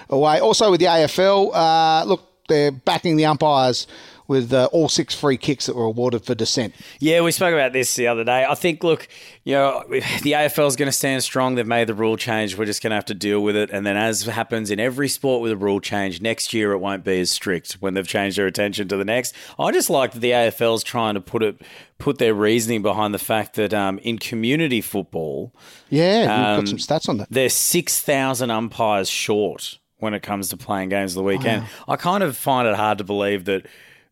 way. 0.09 0.41
Also, 0.41 0.69
with 0.69 0.81
the 0.81 0.88
AFL, 0.88 1.51
uh, 1.53 2.03
look, 2.03 2.27
they're 2.50 2.71
backing 2.71 3.15
the 3.15 3.25
umpires 3.25 3.88
with 4.30 4.54
uh, 4.54 4.70
all 4.72 4.88
six 4.88 5.14
free 5.14 5.36
kicks 5.38 5.66
that 5.66 5.76
were 5.76 5.84
awarded 5.86 6.24
for 6.24 6.36
dissent. 6.36 6.74
Yeah, 7.00 7.22
we 7.22 7.31
spoke 7.31 7.52
about 7.54 7.74
this 7.74 7.96
the 7.96 8.08
other 8.08 8.24
day. 8.24 8.46
I 8.48 8.54
think, 8.56 8.84
look, 8.84 9.08
you 9.44 9.56
know, 9.56 9.84
the 9.90 10.31
AFL 10.34 10.68
is 10.68 10.76
going 10.76 10.88
to 10.88 10.92
stand 10.92 11.24
strong. 11.24 11.56
They've 11.56 11.66
made 11.68 11.88
the 11.88 11.96
rule 11.96 12.16
change. 12.16 12.56
We're 12.56 12.66
just 12.66 12.81
going 12.84 12.92
to 12.92 12.96
have 12.96 13.06
to 13.06 13.16
deal 13.16 13.42
with 13.42 13.56
it. 13.56 13.72
And 13.72 13.86
then, 13.86 13.98
as 13.98 14.22
happens 14.24 14.70
in 14.72 14.80
every 14.80 15.10
sport 15.10 15.42
with 15.42 15.52
a 15.52 15.58
rule 15.58 15.80
change, 15.81 16.22
next 16.22 16.54
year 16.54 16.72
it 16.74 16.78
won't 16.78 17.04
be 17.04 17.20
as 17.20 17.31
strict 17.31 17.74
when 17.80 17.96
they've 17.96 18.08
changed 18.08 18.38
their 18.38 18.46
attention 18.48 18.88
to 18.90 18.96
the 18.98 19.04
next. 19.04 19.34
I 19.58 19.72
just 19.72 19.90
like 19.90 20.12
that 20.12 20.20
the 20.20 20.31
AFL 20.31 20.76
is 20.76 20.84
trying 20.84 21.16
to 21.16 21.22
put 21.22 21.42
it, 21.42 21.60
put 21.98 22.20
their 22.20 22.36
reasoning 22.36 22.84
behind 22.84 23.14
the 23.16 23.19
fact 23.19 23.56
that 23.56 23.74
um, 23.74 23.98
in 24.00 24.19
community 24.19 24.80
football, 24.81 25.56
Yeah, 25.90 26.21
you've 26.21 26.30
Um, 26.30 26.59
got 26.66 26.68
some 26.68 26.78
stats 26.78 27.09
on 27.09 27.18
that. 27.18 27.28
they're 27.31 27.50
6,000 27.50 28.52
umpires 28.52 29.09
short 29.09 29.80
when 29.98 30.14
it 30.14 30.21
comes 30.21 30.50
to 30.50 30.56
playing 30.57 30.90
games 30.90 31.12
of 31.14 31.16
the 31.16 31.24
weekend. 31.24 31.66
I 31.88 31.95
kind 31.95 32.24
of 32.24 32.38
find 32.38 32.68
it 32.68 32.76
hard 32.76 33.00
to 33.00 33.04
believe 33.04 33.45
that 33.45 33.66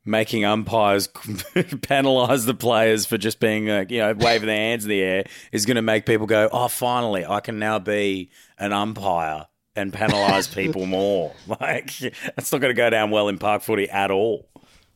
making 0.07 0.45
umpires 0.45 1.07
penalise 1.13 2.45
the 2.45 2.53
players 2.53 3.05
for 3.05 3.17
just 3.17 3.39
being, 3.39 3.69
uh, 3.69 3.85
you 3.89 3.99
know, 3.99 4.13
waving 4.13 4.47
their 4.47 4.55
hands 4.55 4.85
in 4.85 4.89
the 4.89 5.01
air 5.01 5.25
is 5.51 5.65
going 5.65 5.75
to 5.75 5.81
make 5.81 6.05
people 6.05 6.25
go, 6.25 6.49
oh, 6.51 6.67
finally, 6.67 7.25
I 7.25 7.39
can 7.41 7.59
now 7.59 7.79
be 7.79 8.29
an 8.57 8.73
umpire 8.73 9.47
and 9.75 9.93
penalise 9.93 10.53
people 10.53 10.85
more. 10.87 11.33
Like, 11.59 11.91
that's 12.35 12.51
not 12.51 12.61
going 12.61 12.73
to 12.73 12.77
go 12.77 12.89
down 12.89 13.09
well 13.09 13.29
in 13.29 13.37
park 13.37 13.61
footy 13.61 13.89
at 13.89 14.11
all. 14.11 14.47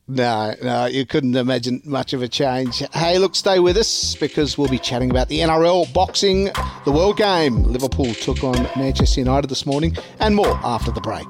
No, 0.08 0.54
no, 0.62 0.86
you 0.86 1.06
couldn't 1.06 1.36
imagine 1.36 1.80
much 1.84 2.12
of 2.12 2.22
a 2.22 2.28
change. 2.28 2.82
Hey, 2.92 3.18
look, 3.18 3.34
stay 3.34 3.58
with 3.60 3.76
us 3.76 4.14
because 4.16 4.58
we'll 4.58 4.68
be 4.68 4.78
chatting 4.78 5.10
about 5.10 5.28
the 5.28 5.38
NRL, 5.38 5.92
boxing, 5.92 6.50
the 6.84 6.92
World 6.92 7.16
Game. 7.16 7.62
Liverpool 7.62 8.12
took 8.14 8.42
on 8.42 8.68
Manchester 8.76 9.20
United 9.20 9.48
this 9.48 9.64
morning, 9.64 9.96
and 10.18 10.34
more 10.34 10.58
after 10.64 10.90
the 10.90 11.00
break. 11.00 11.26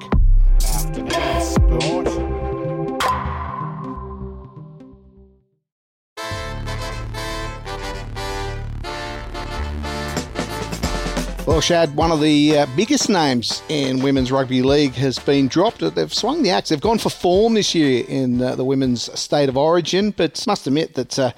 Well, 11.53 11.61
Shad, 11.61 11.95
one 11.95 12.11
of 12.11 12.19
the 12.19 12.57
uh, 12.57 12.65
biggest 12.75 13.11
names 13.11 13.61
in 13.69 14.01
women's 14.01 14.31
rugby 14.31 14.63
league 14.63 14.93
has 14.93 15.19
been 15.19 15.47
dropped. 15.47 15.81
They've 15.81 16.11
swung 16.11 16.41
the 16.41 16.49
axe. 16.49 16.69
They've 16.69 16.81
gone 16.81 16.97
for 16.97 17.11
form 17.11 17.53
this 17.53 17.75
year 17.75 18.03
in 18.07 18.41
uh, 18.41 18.55
the 18.55 18.65
women's 18.65 19.03
state 19.19 19.49
of 19.49 19.55
origin, 19.55 20.09
but 20.09 20.43
must 20.47 20.65
admit 20.65 20.95
that 20.95 21.19
uh, 21.19 21.31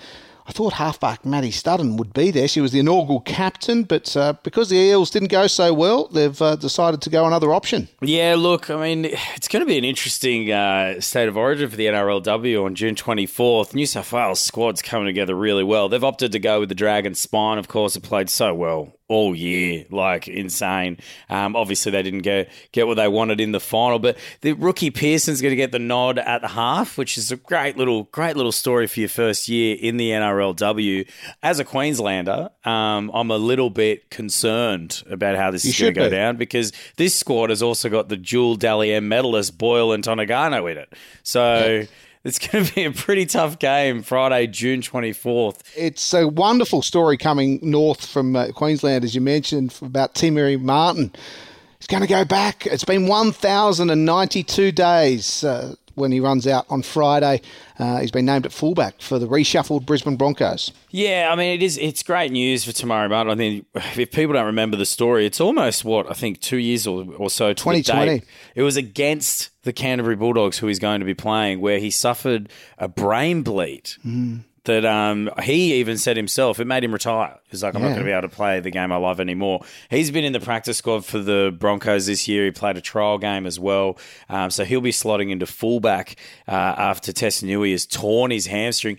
I 0.48 0.54
thought 0.54 0.72
halfback 0.72 1.26
Maddie 1.26 1.52
Studdon 1.52 1.98
would 1.98 2.14
be 2.14 2.32
there. 2.32 2.48
She 2.48 2.62
was 2.62 2.72
the 2.72 2.80
inaugural 2.80 3.20
captain, 3.20 3.84
but 3.84 4.16
uh, 4.16 4.36
because 4.42 4.70
the 4.70 4.78
Eels 4.78 5.10
didn't 5.10 5.32
go 5.32 5.48
so 5.48 5.74
well, 5.74 6.08
they've 6.08 6.42
uh, 6.42 6.56
decided 6.56 7.02
to 7.02 7.10
go 7.10 7.26
another 7.26 7.54
option. 7.54 7.90
Yeah, 8.02 8.36
look, 8.38 8.70
I 8.70 8.78
mean, 8.78 9.04
it's 9.36 9.50
going 9.50 9.66
to 9.66 9.68
be 9.68 9.78
an 9.78 9.84
interesting 9.84 10.50
uh, 10.50 11.02
state 11.02 11.28
of 11.28 11.36
origin 11.36 11.70
for 11.70 11.76
the 11.76 11.88
NRLW 11.88 12.64
on 12.64 12.76
June 12.76 12.96
24th. 12.96 13.74
New 13.74 13.86
South 13.86 14.14
Wales 14.14 14.40
squad's 14.40 14.82
coming 14.82 15.08
together 15.08 15.36
really 15.36 15.66
well. 15.66 15.90
They've 15.90 16.02
opted 16.02 16.32
to 16.32 16.40
go 16.40 16.62
with 16.62 16.70
the 16.70 16.76
Dragon 16.76 17.16
Spine, 17.16 17.58
of 17.58 17.68
course, 17.68 17.98
it 17.98 18.04
played 18.04 18.30
so 18.30 18.54
well 18.54 18.94
all 19.08 19.36
year, 19.36 19.86
like 19.92 20.28
insane. 20.28 20.98
Um, 21.30 21.56
obviously, 21.56 21.92
they 21.92 22.02
didn't 22.02 22.22
get 22.24 22.50
get 22.72 22.88
what 22.88 22.96
they 22.96 23.08
wanted 23.08 23.40
in 23.40 23.52
the 23.52 23.60
final, 23.60 24.00
but 24.00 24.18
the 24.42 24.54
rookie 24.54 24.90
Pearson's 24.90 25.42
going 25.42 25.52
to 25.52 25.56
get 25.56 25.72
the 25.72 25.80
nod 25.80 26.18
at 26.18 26.42
the 26.42 26.48
half, 26.48 26.98
which 26.98 27.18
is 27.18 27.32
a 27.32 27.36
great 27.36 27.78
little 27.78 28.04
great 28.06 28.36
little 28.36 28.52
story 28.52 28.88
for 28.88 29.00
your 29.00 29.10
first 29.10 29.48
year 29.48 29.78
in 29.80 29.98
the 29.98 30.10
NRLW. 30.12 31.08
As 31.44 31.60
a 31.60 31.66
Queenslander, 31.66 32.50
um, 32.64 33.12
I'm 33.14 33.30
a 33.32 33.38
little 33.38 33.70
bit 33.70 34.10
concerned 34.10 35.04
about 35.10 35.36
how 35.36 35.52
this 35.52 35.66
You 35.66 35.70
is 35.72 35.80
going 35.80 35.94
to 35.94 36.00
go 36.00 36.10
be. 36.10 36.16
down 36.16 36.38
because 36.38 36.72
this 36.98 37.16
squad 37.16 37.50
has 37.52 37.62
also 37.62 37.90
got 37.90 38.10
the 38.10 38.18
dual 38.18 38.56
Dally 38.56 38.92
M 38.94 39.08
medalist 39.08 39.58
Boyle 39.58 39.92
and 39.94 40.04
Tonegato 40.04 40.66
in 40.68 40.78
it, 40.78 40.94
so. 41.24 41.84
It's 42.25 42.39
going 42.39 42.65
to 42.65 42.74
be 42.74 42.86
a 42.86 42.91
pretty 42.91 43.27
tough 43.27 43.60
game 43.60 44.01
Friday, 44.01 44.48
June 44.48 44.82
24th. 44.82 45.60
It's 45.77 46.12
a 46.12 46.27
wonderful 46.27 46.82
story 46.82 47.17
coming 47.17 47.60
north 47.62 48.03
from 48.03 48.36
uh, 48.36 48.48
Queensland, 48.48 49.03
as 49.03 49.13
you 49.13 49.22
mentioned, 49.22 49.77
about 49.79 50.15
Timmy 50.15 50.58
Martin. 50.58 51.13
He's 51.77 51.86
going 51.86 52.01
to 52.01 52.10
go 52.10 52.25
back. 52.25 52.65
It's 52.65 52.84
been 52.84 53.05
1,092 53.05 54.72
days 54.72 55.44
uh, 55.44 55.75
when 55.94 56.12
he 56.12 56.20
runs 56.20 56.48
out 56.48 56.65
on 56.67 56.82
Friday. 56.82 57.41
Uh, 57.77 58.00
he's 58.00 58.10
been 58.10 58.25
named 58.25 58.48
at 58.48 58.51
fullback 58.51 59.01
for 59.01 59.20
the 59.20 59.27
reshuffled 59.27 59.86
Brisbane 59.86 60.15
Broncos. 60.15 60.72
Yeah, 60.89 61.29
I 61.32 61.36
mean 61.36 61.53
it 61.53 61.62
is. 61.62 61.77
It's 61.77 62.01
great 62.01 62.32
news 62.32 62.65
for 62.65 62.72
Te 62.72 62.88
Maire 62.88 63.08
Martin. 63.08 63.34
I 63.34 63.36
think 63.36 63.67
if 64.00 64.12
people 64.12 64.34
don't 64.34 64.48
remember 64.48 64.77
the 64.77 64.88
story, 64.88 65.27
it's 65.27 65.39
almost 65.39 65.86
what 65.86 66.10
I 66.10 66.13
think 66.13 66.41
two 66.41 66.58
years 66.58 66.88
or, 66.88 67.05
or 67.17 67.29
so 67.29 67.50
the 67.50 67.53
2020. 67.53 68.24
It 68.55 68.63
was 68.63 68.77
against 68.77 69.51
the 69.66 69.74
Canterbury 69.74 70.16
Bulldogs, 70.16 70.60
who 70.60 70.68
he's 70.68 70.80
going 70.80 71.02
to 71.02 71.06
be 71.06 71.14
playing, 71.14 71.60
where 71.60 71.80
he 71.80 71.92
suffered 71.92 72.48
a 72.78 72.88
brain 72.88 73.42
bleed. 73.44 73.90
That 74.66 74.84
um, 74.84 75.30
he 75.44 75.76
even 75.76 76.00
said 76.00 76.18
himself, 76.18 76.60
it 76.60 76.66
made 76.66 76.84
him 76.84 76.92
retire. 76.92 77.38
He's 77.52 77.62
like, 77.62 77.76
I'm 77.76 77.82
not 77.84 77.90
going 77.90 78.00
to 78.00 78.04
be 78.06 78.10
able 78.12 78.28
to 78.28 78.36
play 78.36 78.60
the 78.62 78.72
game 78.72 78.92
I 78.92 78.96
love 78.96 79.20
anymore. 79.20 79.64
He's 79.92 80.10
been 80.10 80.24
in 80.24 80.34
the 80.34 80.40
practice 80.40 80.78
squad 80.80 81.06
for 81.06 81.20
the 81.20 81.56
Broncos 81.56 82.08
this 82.08 82.28
year. 82.28 82.46
He 82.46 82.52
played 82.52 82.76
a 82.76 82.82
trial 82.82 83.20
game 83.20 83.46
as 83.46 83.60
well. 83.60 84.00
Um, 84.28 84.50
so 84.50 84.66
he'll 84.66 84.82
be 84.82 84.90
slotting 84.92 85.30
into 85.30 85.46
fullback 85.46 86.16
uh, 86.48 86.52
after 86.52 87.12
Tesi 87.12 87.44
Niu 87.44 87.62
has 87.62 87.86
torn 87.86 88.32
his 88.32 88.48
hamstring. 88.48 88.98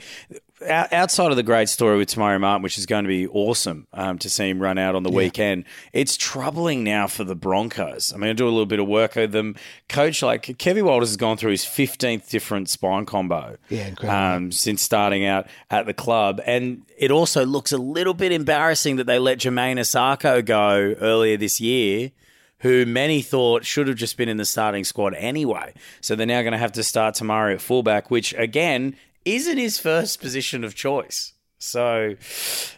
Outside 0.67 1.31
of 1.31 1.37
the 1.37 1.43
great 1.43 1.69
story 1.69 1.99
with 1.99 2.09
Te 2.09 2.19
Maire 2.19 2.39
Martin, 2.39 2.63
which 2.63 2.79
is 2.79 2.87
going 2.87 3.05
to 3.05 3.09
be 3.09 3.27
awesome 3.27 3.87
um, 3.93 4.19
to 4.21 4.31
see 4.31 4.49
him 4.49 4.59
run 4.61 4.79
out 4.79 4.95
on 4.95 5.03
the 5.03 5.11
weekend, 5.11 5.65
it's 5.93 6.17
troubling 6.17 6.83
now 6.83 7.07
for 7.07 7.25
the 7.25 7.35
Broncos. 7.35 8.13
I 8.15 8.17
mean, 8.17 8.31
I 8.31 8.33
do 8.33 8.47
a 8.47 8.49
little 8.49 8.65
bit 8.65 8.81
of 8.81 8.89
work 8.89 9.17
with 9.17 9.33
them. 9.33 9.55
Coach, 9.91 10.23
like 10.23 10.57
Kevin 10.57 10.87
Walters 10.87 11.11
has 11.11 11.19
gone 11.19 11.37
through 11.37 11.51
his 11.51 11.65
15th 11.65 12.31
different 12.31 12.71
spine 12.71 13.05
combo 13.05 13.59
Yeah, 13.69 13.89
incredible. 13.89 14.19
um, 14.19 14.51
since 14.53 14.81
starting 14.81 15.27
out 15.27 15.47
at 15.71 15.85
the 15.85 15.93
club. 15.93 16.41
And 16.47 16.87
it 16.97 17.11
also 17.11 17.45
looks 17.45 17.73
a 17.73 17.79
little 17.79 18.15
bit 18.15 18.33
embarrassing 18.33 18.97
that 18.97 19.07
they 19.07 19.19
let 19.19 19.39
Jamayne 19.39 19.79
Isaako 19.79 20.43
go 20.43 20.95
earlier 21.01 21.37
this 21.37 21.61
year, 21.61 22.13
who 22.61 22.87
many 22.87 23.21
thought 23.21 23.67
should 23.67 23.89
have 23.89 23.99
just 23.99 24.17
been 24.17 24.31
in 24.31 24.39
the 24.39 24.47
starting 24.47 24.85
squad 24.85 25.13
anyway. 25.19 25.75
So 26.01 26.17
they're 26.17 26.27
now 26.27 26.41
going 26.41 26.53
to 26.53 26.59
have 26.59 26.73
to 26.73 26.83
start 26.83 27.15
Tamari 27.17 27.53
at 27.53 27.61
fullback, 27.61 28.11
which 28.11 28.33
again 28.39 28.97
isn't 29.27 29.59
his 29.59 29.79
first 29.79 30.21
position 30.21 30.65
of 30.65 30.75
choice. 30.75 31.35
So 31.59 32.15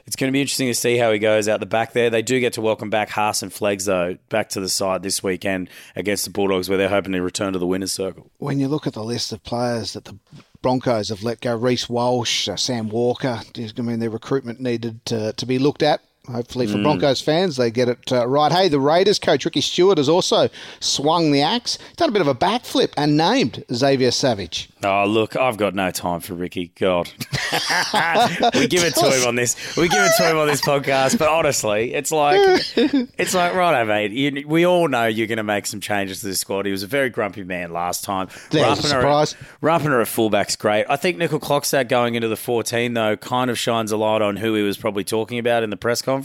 it's 0.06 0.16
going 0.16 0.28
to 0.28 0.32
be 0.32 0.40
interesting 0.40 0.68
to 0.68 0.74
see 0.74 0.96
how 0.96 1.12
he 1.12 1.18
goes 1.18 1.48
out 1.48 1.60
the 1.60 1.66
back 1.66 1.92
there. 1.92 2.10
They 2.10 2.22
do 2.22 2.40
get 2.40 2.54
to 2.54 2.60
welcome 2.60 2.90
back 2.90 3.10
Haas 3.10 3.42
and 3.42 3.52
Flegs, 3.52 3.84
though, 3.84 4.16
back 4.30 4.48
to 4.50 4.60
the 4.60 4.68
side 4.68 5.02
this 5.02 5.22
weekend 5.22 5.68
against 5.94 6.24
the 6.24 6.30
Bulldogs, 6.30 6.68
where 6.68 6.78
they're 6.78 6.88
hoping 6.88 7.12
to 7.12 7.20
return 7.20 7.52
to 7.52 7.58
the 7.58 7.66
winner's 7.66 7.92
circle. 7.92 8.30
When 8.38 8.60
you 8.60 8.68
look 8.68 8.86
at 8.86 8.94
the 8.94 9.04
list 9.04 9.32
of 9.32 9.42
players 9.42 9.92
that 9.92 10.04
the 10.04 10.18
Broncos 10.62 11.08
have 11.10 11.22
let 11.22 11.40
go, 11.40 11.56
Reece 11.56 11.88
Walsh, 11.88 12.48
uh, 12.48 12.56
Sam 12.56 12.88
Walker, 12.88 13.40
I 13.56 13.82
mean, 13.82 13.98
their 13.98 14.10
recruitment 14.10 14.60
needed 14.60 15.04
to, 15.06 15.32
to 15.32 15.46
be 15.46 15.58
looked 15.58 15.82
at. 15.82 16.00
Hopefully, 16.28 16.66
for 16.66 16.82
Broncos 16.82 17.20
fans, 17.20 17.56
they 17.56 17.70
get 17.70 17.88
it 17.88 18.12
uh, 18.12 18.26
right. 18.26 18.52
Hey, 18.52 18.68
the 18.68 18.80
Raiders 18.80 19.18
coach 19.18 19.44
Ricky 19.44 19.61
Stuart 19.61 19.99
has 19.99 20.08
also 20.08 20.49
swung 20.80 21.32
the 21.32 21.42
axe, 21.42 21.78
done 21.97 22.11
a 22.11 22.12
bit 22.12 22.20
of 22.20 22.28
a 22.28 22.35
backflip, 22.35 22.92
and 22.97 23.16
named 23.16 23.64
Xavier 23.73 24.11
Savage. 24.11 24.68
Oh, 24.85 25.06
look, 25.06 25.37
I've 25.37 25.56
got 25.56 25.75
no 25.75 25.90
time 25.90 26.20
for 26.20 26.35
Ricky. 26.35 26.70
God. 26.78 27.08
we 28.54 28.68
give 28.68 28.85
it 28.85 28.94
to 28.94 29.11
him 29.11 29.26
on 29.26 29.35
this. 29.35 29.76
We 29.76 29.88
give 29.88 30.02
it 30.02 30.12
to 30.18 30.30
him 30.30 30.37
on 30.37 30.47
this 30.47 30.61
podcast, 30.61 31.18
but 31.18 31.28
honestly, 31.28 31.94
it's 31.94 32.12
like 32.12 32.38
it's 32.76 33.35
like 33.35 33.54
right, 33.54 33.85
mate. 33.85 34.12
You, 34.12 34.47
we 34.47 34.66
all 34.66 34.88
know 34.88 35.06
you're 35.06 35.26
going 35.26 35.38
to 35.38 35.42
make 35.42 35.66
some 35.66 35.80
changes 35.80 36.20
to 36.20 36.26
this 36.26 36.40
squad. 36.40 36.66
He 36.66 36.73
was 36.73 36.82
a 36.82 36.87
very 36.87 37.08
grumpy 37.11 37.42
man 37.42 37.73
last 37.73 38.04
time. 38.04 38.28
There's 38.50 38.80
a 38.80 38.82
surprise. 38.82 39.35
Rapana 39.62 40.02
at 40.02 40.08
fullback's 40.08 40.56
great. 40.56 40.85
I 40.88 40.97
think 40.97 41.16
Nicoll-Klokstad 41.16 41.88
going 41.88 42.14
into 42.14 42.28
the 42.28 42.37
14 42.37 42.94
though 42.94 43.16
kind 43.16 43.50
of 43.50 43.58
shines 43.58 43.90
a 43.92 43.97
light 43.97 44.23
on 44.23 44.37
who 44.37 44.54
he 44.54 44.62
was 44.62 44.76
probably 44.76 45.04
talking 45.04 45.38
about 45.38 45.62
in 45.62 45.70
the 45.70 45.76
press 45.76 46.02
conference. 46.02 46.17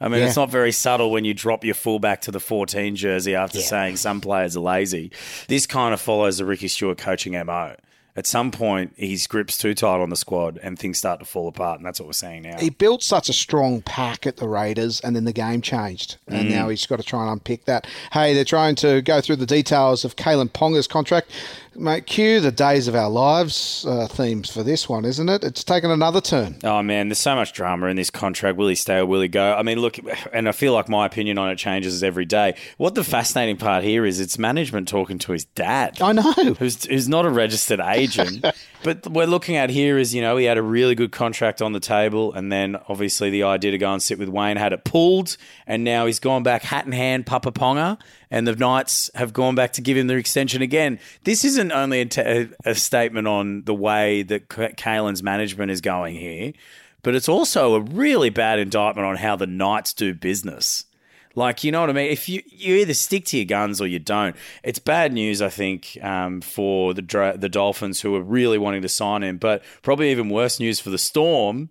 I 0.00 0.08
mean, 0.08 0.20
Yeah. 0.20 0.26
it's 0.26 0.36
not 0.36 0.50
very 0.50 0.72
subtle 0.72 1.10
when 1.10 1.24
you 1.24 1.32
drop 1.32 1.64
your 1.64 1.74
fullback 1.74 2.20
to 2.22 2.30
the 2.30 2.40
14 2.40 2.96
jersey 2.96 3.34
after 3.34 3.60
saying 3.60 3.96
some 3.96 4.20
players 4.20 4.56
are 4.56 4.60
lazy. 4.60 5.10
This 5.48 5.66
kind 5.66 5.94
of 5.94 6.00
follows 6.00 6.38
the 6.38 6.44
Ricky 6.44 6.68
Stuart 6.68 6.98
coaching 6.98 7.32
MO. 7.32 7.76
At 8.16 8.26
some 8.26 8.50
point, 8.50 8.94
his 8.96 9.26
grip's 9.26 9.58
too 9.58 9.74
tight 9.74 10.00
on 10.00 10.08
the 10.08 10.16
squad 10.16 10.58
and 10.62 10.78
things 10.78 10.96
start 10.96 11.20
to 11.20 11.26
fall 11.26 11.48
apart, 11.48 11.78
and 11.78 11.86
that's 11.86 12.00
what 12.00 12.06
we're 12.06 12.14
seeing 12.14 12.42
now. 12.42 12.58
He 12.58 12.70
built 12.70 13.02
such 13.02 13.28
a 13.28 13.34
strong 13.34 13.82
pack 13.82 14.26
at 14.26 14.38
the 14.38 14.48
Raiders, 14.48 15.00
and 15.00 15.14
then 15.14 15.24
the 15.24 15.34
game 15.34 15.60
changed, 15.60 16.16
and 16.26 16.48
mm. 16.48 16.50
now 16.50 16.70
he's 16.70 16.86
got 16.86 16.96
to 16.96 17.02
try 17.02 17.20
and 17.20 17.30
unpick 17.30 17.66
that. 17.66 17.86
Hey, 18.12 18.32
they're 18.32 18.46
trying 18.46 18.74
to 18.76 19.02
go 19.02 19.20
through 19.20 19.36
the 19.36 19.46
details 19.46 20.02
of 20.02 20.16
Kalyn 20.16 20.48
Ponga's 20.48 20.86
contract. 20.86 21.30
Mate, 21.78 22.06
cue 22.06 22.40
the 22.40 22.52
days 22.52 22.88
of 22.88 22.94
our 22.94 23.10
lives 23.10 23.84
uh, 23.86 24.06
themes 24.06 24.50
for 24.50 24.62
this 24.62 24.88
one, 24.88 25.04
isn't 25.04 25.28
it? 25.28 25.44
It's 25.44 25.62
taken 25.62 25.90
another 25.90 26.20
turn. 26.20 26.56
Oh 26.64 26.82
man, 26.82 27.08
there's 27.08 27.18
so 27.18 27.34
much 27.34 27.52
drama 27.52 27.86
in 27.86 27.96
this 27.96 28.10
contract. 28.10 28.56
Will 28.56 28.68
he 28.68 28.74
stay 28.74 28.98
or 28.98 29.06
will 29.06 29.20
he 29.20 29.28
go? 29.28 29.54
I 29.54 29.62
mean, 29.62 29.78
look, 29.80 29.98
and 30.32 30.48
I 30.48 30.52
feel 30.52 30.72
like 30.72 30.88
my 30.88 31.06
opinion 31.06 31.38
on 31.38 31.50
it 31.50 31.56
changes 31.56 32.02
every 32.02 32.24
day. 32.24 32.54
What 32.78 32.94
the 32.94 33.04
fascinating 33.04 33.56
part 33.56 33.84
here 33.84 34.06
is 34.06 34.20
it's 34.20 34.38
management 34.38 34.88
talking 34.88 35.18
to 35.20 35.32
his 35.32 35.44
dad. 35.44 36.00
I 36.00 36.12
know. 36.12 36.32
who's 36.58 36.84
who's 36.86 37.08
not 37.08 37.26
a 37.26 37.30
registered 37.30 37.80
agent. 37.80 38.44
but 38.82 39.04
what 39.06 39.26
we're 39.26 39.26
looking 39.26 39.56
at 39.56 39.70
here 39.70 39.98
is, 39.98 40.14
you 40.14 40.22
know, 40.22 40.36
he 40.36 40.44
had 40.44 40.58
a 40.58 40.62
really 40.62 40.94
good 40.94 41.12
contract 41.12 41.60
on 41.60 41.72
the 41.72 41.80
table, 41.80 42.32
and 42.32 42.52
then 42.52 42.76
obviously 42.88 43.30
the 43.30 43.42
idea 43.42 43.72
to 43.72 43.78
go 43.78 43.92
and 43.92 44.02
sit 44.02 44.18
with 44.18 44.28
Wayne 44.28 44.56
had 44.56 44.72
it 44.72 44.84
pulled, 44.84 45.36
and 45.66 45.82
now 45.84 46.06
he's 46.06 46.20
gone 46.20 46.42
back 46.42 46.62
hat 46.62 46.86
in 46.86 46.92
hand, 46.92 47.26
Papa 47.26 47.50
Ponga, 47.50 47.98
and 48.30 48.46
the 48.46 48.54
Knights 48.54 49.10
have 49.14 49.32
gone 49.32 49.54
back 49.54 49.72
to 49.74 49.80
give 49.80 49.96
him 49.96 50.06
their 50.06 50.18
extension 50.18 50.62
again. 50.62 50.98
This 51.24 51.44
isn't 51.44 51.72
only 51.72 52.00
a, 52.00 52.06
t- 52.06 52.48
a 52.64 52.74
statement 52.74 53.28
on 53.28 53.62
the 53.64 53.74
way 53.74 54.22
that 54.22 54.48
Kalyn's 54.48 55.22
management 55.22 55.70
is 55.70 55.80
going 55.80 56.16
here, 56.16 56.52
but 57.02 57.14
it's 57.14 57.28
also 57.28 57.74
a 57.74 57.80
really 57.80 58.30
bad 58.30 58.58
indictment 58.58 59.06
on 59.06 59.16
how 59.16 59.36
the 59.36 59.46
Knights 59.46 59.92
do 59.92 60.14
business. 60.14 60.84
Like, 61.36 61.62
you 61.62 61.70
know 61.70 61.82
what 61.82 61.90
I 61.90 61.92
mean? 61.92 62.10
If 62.10 62.30
you 62.30 62.42
you 62.46 62.76
either 62.76 62.94
stick 62.94 63.26
to 63.26 63.36
your 63.36 63.44
guns 63.44 63.78
or 63.80 63.86
you 63.86 63.98
don't, 63.98 64.34
it's 64.64 64.78
bad 64.78 65.12
news. 65.12 65.42
I 65.42 65.50
think 65.50 65.98
um, 66.00 66.40
for 66.40 66.94
the 66.94 67.34
the 67.36 67.50
Dolphins 67.50 68.00
who 68.00 68.16
are 68.16 68.22
really 68.22 68.56
wanting 68.56 68.80
to 68.80 68.88
sign 68.88 69.22
him, 69.22 69.36
but 69.36 69.62
probably 69.82 70.10
even 70.10 70.30
worse 70.30 70.58
news 70.58 70.80
for 70.80 70.88
the 70.88 70.96
Storm, 70.96 71.68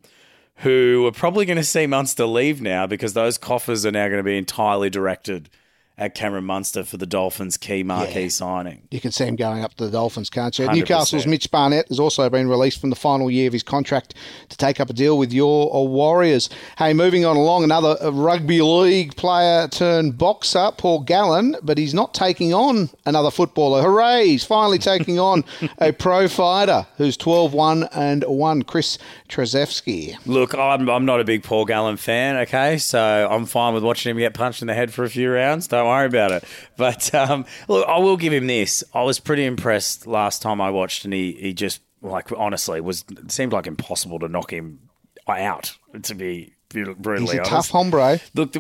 who 0.58 1.08
are 1.08 1.12
probably 1.12 1.46
going 1.46 1.58
to 1.58 1.64
see 1.64 1.88
Munster 1.88 2.28
leave 2.28 2.62
now 2.62 2.86
because 2.86 3.14
those 3.14 3.40
coffers 3.40 3.88
are 3.88 3.92
now 3.92 4.08
going 4.08 4.20
to 4.20 4.24
be 4.24 4.38
entirely 4.38 4.92
directed 4.92 5.50
at 5.98 6.14
Cameron 6.14 6.44
Munster 6.44 6.84
for 6.84 6.98
the 6.98 7.06
Dolphins' 7.06 7.56
key 7.58 7.82
marquee 7.84 8.24
Yeah. 8.24 8.28
signing. 8.30 8.82
You 8.92 9.00
can 9.00 9.12
see 9.12 9.26
him 9.26 9.36
going 9.38 9.64
up 9.64 9.76
to 9.76 9.86
the 9.86 9.92
Dolphins, 9.92 10.30
can't 10.30 10.58
you? 10.60 10.66
100%. 10.68 10.76
Newcastle's 10.76 11.26
Mitch 11.26 11.50
Barnett 11.52 11.88
has 11.88 12.00
also 12.00 12.30
been 12.30 12.50
released 12.50 12.82
from 12.82 12.90
the 12.90 12.96
final 12.98 13.32
year 13.32 13.48
of 13.48 13.54
his 13.54 13.64
contract 13.64 14.14
to 14.50 14.58
take 14.58 14.80
up 14.82 14.90
a 14.90 14.94
deal 14.94 15.18
with 15.18 15.32
your 15.32 15.74
uh, 15.74 15.80
Warriors. 15.80 16.50
Hey, 16.78 16.94
moving 16.94 17.24
on 17.26 17.38
along, 17.38 17.64
another 17.64 17.96
uh, 18.04 18.10
rugby 18.12 18.62
league 18.62 19.16
player 19.16 19.68
turned 19.70 20.18
boxer, 20.18 20.72
Paul 20.78 21.00
Gallen, 21.02 21.56
but 21.64 21.78
he's 21.78 21.94
not 21.94 22.14
taking 22.14 22.54
on 22.54 22.90
another 23.06 23.32
footballer. 23.32 23.82
Hooray! 23.82 24.26
He's 24.28 24.44
finally 24.44 24.80
taking 24.80 25.18
on 25.20 25.46
a 25.78 25.94
pro 25.94 26.28
fighter 26.28 26.88
who's 26.98 27.16
12 27.16 27.54
1 27.54 27.84
and 27.94 28.24
1, 28.26 28.64
Kris 28.64 28.98
Terzievski. 29.30 30.18
Look, 30.26 30.54
I'm, 30.56 30.90
I'm 30.90 31.06
not 31.06 31.20
a 31.20 31.24
big 31.24 31.44
Paul 31.44 31.66
Gallen 31.66 31.98
fan, 31.98 32.36
okay? 32.38 32.78
So 32.78 33.28
I'm 33.30 33.46
fine 33.46 33.74
with 33.74 33.84
watching 33.84 34.10
him 34.12 34.18
get 34.18 34.34
punched 34.34 34.62
in 34.62 34.68
the 34.68 34.74
head 34.74 34.94
for 34.94 35.04
a 35.04 35.10
few 35.10 35.32
rounds. 35.32 35.68
Don't 35.68 35.85
worry 35.88 36.08
about 36.08 36.32
it. 36.32 36.44
But 36.78 37.14
um, 37.16 37.46
look, 37.68 37.88
I 37.88 37.98
will 38.00 38.18
give 38.18 38.34
him 38.34 38.48
this. 38.48 38.84
I 38.94 39.04
was 39.04 39.20
pretty 39.20 39.46
impressed 39.46 40.08
last 40.08 40.42
time 40.42 40.60
I 40.62 40.70
watched, 40.70 41.06
and 41.06 41.14
he, 41.14 41.34
he 41.34 41.54
just, 41.54 41.82
like, 42.02 42.32
honestly, 42.38 42.82
was 42.82 43.06
it 43.10 43.32
seemed 43.32 43.54
like 43.54 43.68
impossible 43.68 44.20
to 44.20 44.28
knock 44.28 44.52
him 44.52 44.80
out, 45.28 45.76
to 46.04 46.14
be 46.16 46.54
brutally 46.70 47.22
He's 47.22 47.34
a 47.34 47.38
honest. 47.40 47.50
tough 47.52 47.70
hombre. 47.70 48.20
Look, 48.34 48.56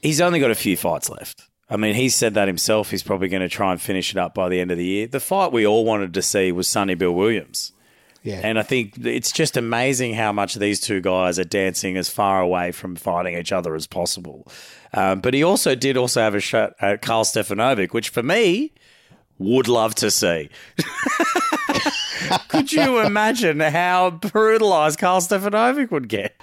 he's 0.00 0.20
only 0.20 0.40
got 0.40 0.50
a 0.50 0.54
few 0.54 0.76
fights 0.76 1.10
left. 1.10 1.42
I 1.70 1.76
mean, 1.76 1.94
he 1.94 2.08
said 2.08 2.34
that 2.34 2.48
himself. 2.48 2.90
He's 2.90 3.02
probably 3.02 3.28
going 3.28 3.42
to 3.42 3.48
try 3.48 3.72
and 3.72 3.80
finish 3.80 4.10
it 4.10 4.16
up 4.16 4.34
by 4.34 4.48
the 4.48 4.58
end 4.60 4.70
of 4.70 4.78
the 4.78 4.84
year. 4.84 5.06
The 5.06 5.20
fight 5.20 5.52
we 5.52 5.66
all 5.66 5.84
wanted 5.84 6.14
to 6.14 6.22
see 6.22 6.50
was 6.50 6.66
Sonny 6.66 6.94
Bill 6.94 7.12
Williams. 7.12 7.72
Yeah. 8.28 8.40
And 8.44 8.58
I 8.58 8.62
think 8.62 8.98
it's 9.06 9.32
just 9.32 9.56
amazing 9.56 10.12
how 10.12 10.32
much 10.32 10.54
these 10.56 10.80
two 10.80 11.00
guys 11.00 11.38
are 11.38 11.44
dancing 11.44 11.96
as 11.96 12.10
far 12.10 12.42
away 12.42 12.72
from 12.72 12.94
fighting 12.94 13.38
each 13.38 13.52
other 13.52 13.74
as 13.74 13.86
possible. 13.86 14.46
Um, 14.92 15.20
but 15.20 15.32
he 15.32 15.42
also 15.42 15.74
did 15.74 15.96
also 15.96 16.20
have 16.20 16.34
a 16.34 16.40
shot 16.40 16.74
at 16.78 17.00
Karl 17.00 17.24
Stefanovic, 17.24 17.94
which 17.94 18.10
for 18.10 18.22
me 18.22 18.74
would 19.38 19.66
love 19.66 19.94
to 19.96 20.10
see. 20.10 20.50
Could 22.48 22.72
you 22.72 22.98
imagine 23.04 23.60
how 23.60 24.10
brutalised 24.10 24.98
Karl 24.98 25.20
Stefanovic 25.20 25.90
would 25.90 26.08
get? 26.08 26.34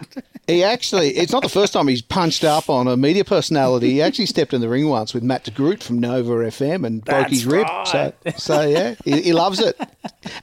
He 0.47 0.63
actually, 0.63 1.09
it's 1.17 1.31
not 1.31 1.41
the 1.41 1.49
first 1.49 1.73
time 1.73 1.87
he's 1.87 2.03
punched 2.03 2.43
up 2.43 2.69
on 2.69 2.87
a 2.87 2.95
media 2.95 3.25
personality. 3.25 3.89
He 3.89 4.01
actually 4.01 4.27
stepped 4.27 4.53
in 4.53 4.61
the 4.61 4.69
ring 4.69 4.87
once 4.89 5.13
with 5.13 5.23
Matt 5.23 5.43
de 5.43 5.51
Groot 5.51 5.81
from 5.81 5.99
Nova 5.99 6.31
FM 6.33 6.85
and 6.85 7.03
broke 7.03 7.17
That's 7.17 7.31
his 7.31 7.45
rib. 7.47 7.65
right. 7.65 7.87
So, 7.87 8.13
so 8.37 8.61
yeah, 8.61 8.95
he, 9.03 9.21
he 9.23 9.33
loves 9.33 9.59
it. 9.59 9.75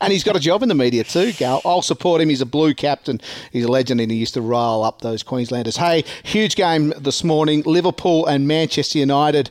And 0.00 0.12
he's 0.12 0.24
got 0.24 0.34
a 0.34 0.40
job 0.40 0.62
in 0.64 0.68
the 0.68 0.74
media 0.74 1.04
too, 1.04 1.32
Gal. 1.32 1.62
I'll 1.64 1.82
support 1.82 2.20
him. 2.20 2.28
He's 2.30 2.40
a 2.40 2.46
blue 2.46 2.74
captain. 2.74 3.20
He's 3.52 3.64
a 3.64 3.68
legend 3.68 4.00
and 4.00 4.10
he 4.10 4.16
used 4.18 4.34
to 4.34 4.40
rile 4.40 4.82
up 4.82 5.02
those 5.02 5.22
Queenslanders. 5.22 5.76
Hey, 5.76 6.04
huge 6.24 6.56
game 6.56 6.92
this 6.98 7.22
morning. 7.22 7.62
Liverpool 7.64 8.26
and 8.26 8.48
Manchester 8.48 8.98
United. 8.98 9.50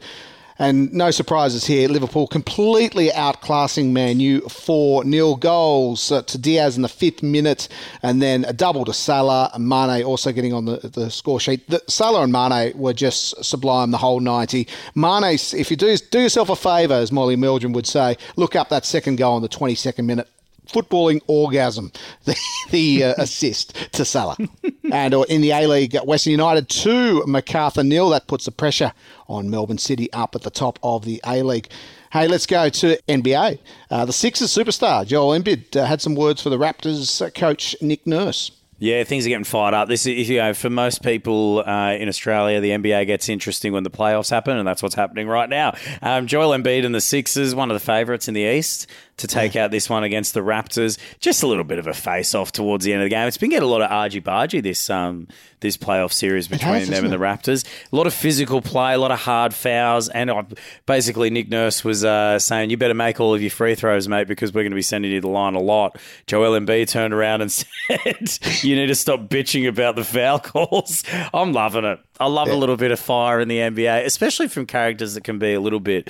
And 0.62 0.94
no 0.94 1.10
surprises 1.10 1.66
here. 1.66 1.90
Liverpool 1.90 2.28
completely 2.28 3.10
outclassing 3.10 3.94
Man 3.94 4.20
U 4.20 4.42
4 4.42 5.04
nil 5.06 5.36
goals 5.36 6.12
uh, 6.12 6.22
to 6.22 6.38
Diaz 6.38 6.76
in 6.76 6.84
the 6.84 6.88
fifth 6.88 7.24
minute, 7.24 7.68
and 8.04 8.22
then 8.22 8.46
a 8.46 8.54
double 8.54 8.86
to 8.86 8.94
Salah. 8.94 9.50
and 9.56 9.68
Mane 9.68 10.04
also 10.04 10.32
getting 10.32 10.54
on 10.54 10.66
the, 10.66 10.78
the 10.78 11.10
score 11.10 11.40
sheet. 11.40 11.68
The, 11.68 11.82
Salah 11.88 12.22
and 12.22 12.32
Mane 12.32 12.78
were 12.78 12.94
just 12.94 13.44
sublime 13.44 13.90
the 13.90 13.98
whole 13.98 14.20
90. 14.20 14.68
Mane, 14.94 15.34
if 15.34 15.72
you 15.72 15.78
do, 15.78 15.98
do 15.98 16.20
yourself 16.20 16.52
a 16.52 16.56
favour, 16.56 16.94
as 16.94 17.12
Molly 17.12 17.36
Mildred 17.36 17.74
would 17.74 17.88
say, 17.88 18.16
look 18.36 18.56
up 18.56 18.70
that 18.70 18.86
second 18.86 19.16
goal 19.16 19.38
in 19.38 19.42
the 19.42 19.50
22nd 19.50 20.06
minute 20.06 20.28
footballing 20.72 21.22
orgasm, 21.28 21.92
the, 22.26 22.38
the 22.70 23.04
uh, 23.06 23.14
assist 23.18 23.76
to 23.94 24.06
Salah. 24.06 24.38
and 24.92 25.14
uh, 25.14 25.22
in 25.24 25.42
the 25.42 25.52
A 25.52 25.68
League, 25.68 25.96
Western 26.04 26.32
United 26.32 26.70
2, 26.70 27.26
MacArthur 27.28 27.84
nil. 27.84 28.10
That 28.10 28.28
puts 28.28 28.46
the 28.46 28.52
pressure 28.52 28.94
on 29.28 29.50
Melbourne 29.50 29.78
City 29.78 30.12
up 30.14 30.36
at 30.36 30.42
the 30.42 30.50
top 30.50 30.80
of 30.84 31.06
the 31.06 31.22
A 31.26 31.44
League. 31.44 31.70
Hey, 32.12 32.28
let's 32.28 32.46
go 32.46 32.68
to 32.68 32.98
NBA. 33.08 33.60
Uh, 33.90 34.06
the 34.06 34.14
Sixers 34.14 34.54
superstar, 34.54 35.08
Joel 35.08 35.40
Embiid, 35.40 35.78
uh, 35.78 35.86
had 35.86 36.02
some 36.02 36.16
words 36.16 36.42
for 36.42 36.50
the 36.50 36.58
Raptors 36.58 37.26
uh, 37.26 37.30
coach, 37.30 37.76
Nick 37.82 38.06
Nurse. 38.06 38.52
Yeah, 38.82 39.04
things 39.04 39.28
are 39.28 39.30
getting 39.30 39.44
fired 39.44 39.76
up. 39.76 39.88
This 39.88 40.08
is, 40.08 40.28
you 40.28 40.38
know, 40.40 40.56
for 40.56 40.72
most 40.72 41.04
people 41.04 41.60
uh, 41.60 41.92
in 41.92 42.10
Australia, 42.10 42.60
the 42.60 42.72
NBA 42.72 43.06
gets 43.06 43.30
interesting 43.30 43.74
when 43.74 43.84
the 43.84 43.92
playoffs 43.92 44.32
happen, 44.32 44.58
and 44.58 44.68
that's 44.68 44.82
what's 44.82 44.96
happening 44.96 45.28
right 45.28 45.48
now. 45.48 45.76
Um, 46.02 46.26
Joel 46.26 46.58
Embiid 46.58 46.84
and 46.84 46.96
the 46.96 47.00
Sixers, 47.00 47.54
one 47.54 47.70
of 47.70 47.76
the 47.76 47.86
favourites 47.86 48.28
in 48.28 48.34
the 48.34 48.42
East, 48.42 48.88
to 49.18 49.28
take 49.28 49.56
out 49.56 49.70
this 49.70 49.88
one 49.88 50.04
against 50.04 50.34
the 50.34 50.40
Raptors. 50.40 50.98
Just 51.20 51.44
a 51.44 51.48
little 51.48 51.64
bit 51.64 51.78
of 51.78 51.86
a 51.86 51.94
face-off 51.94 52.52
towards 52.52 52.84
the 52.84 52.92
end 52.92 53.04
of 53.04 53.06
the 53.06 53.10
game. 53.10 53.28
It's 53.28 53.38
been 53.38 53.52
getting 53.52 53.68
a 53.68 53.72
lot 53.72 53.84
of 53.84 53.92
argy-bargy 53.92 54.64
this 54.64 54.90
um, 54.90 55.28
this 55.60 55.78
playoff 55.78 56.12
series 56.12 56.48
between 56.48 56.74
has, 56.74 56.90
them 56.90 57.06
and 57.06 57.14
the 57.14 57.18
Raptors. 57.18 57.66
A 57.92 57.96
lot 57.96 58.08
of 58.08 58.16
physical 58.16 58.62
play, 58.62 58.94
a 58.94 58.98
lot 58.98 59.12
of 59.12 59.20
hard 59.20 59.54
fouls, 59.54 60.10
and 60.10 60.32
uh, 60.32 60.44
basically 60.88 61.30
Nick 61.30 61.50
Nurse 61.50 61.84
was 61.84 62.04
uh, 62.04 62.40
saying, 62.40 62.72
"You 62.72 62.78
better 62.78 62.96
make 62.96 63.20
all 63.20 63.34
of 63.34 63.42
your 63.42 63.52
free 63.52 63.76
throws, 63.76 64.08
mate, 64.08 64.28
because 64.28 64.52
we're 64.54 64.64
going 64.64 64.72
to 64.72 64.76
be 64.76 64.82
sending 64.82 65.12
you 65.12 65.22
the 65.22 65.30
line 65.30 65.54
a 65.54 65.62
lot." 65.62 65.98
Joel 66.26 66.60
Embiid 66.60 66.88
turned 66.90 67.14
around 67.14 67.42
and 67.42 67.52
said, 67.52 68.40
"You 68.72 68.78
need 68.78 68.88
to 68.88 68.96
stop 68.96 69.22
bitching 69.30 69.68
about 69.68 69.96
the 69.96 70.04
foul 70.04 70.40
calls." 70.52 71.04
I'm 71.34 71.54
loving 71.54 71.86
it. 71.86 72.00
I 72.20 72.28
love 72.28 72.50
a 72.50 72.56
little 72.56 72.78
bit 72.78 72.92
of 72.92 73.00
fire 73.00 73.40
in 73.40 73.48
the 73.48 73.58
NBA, 73.58 74.06
especially 74.06 74.48
from 74.48 74.68
characters 74.68 75.16
that 75.16 75.24
can 75.24 75.40
be 75.40 75.54
a 75.56 75.60
little 75.60 75.80
bit 75.80 76.08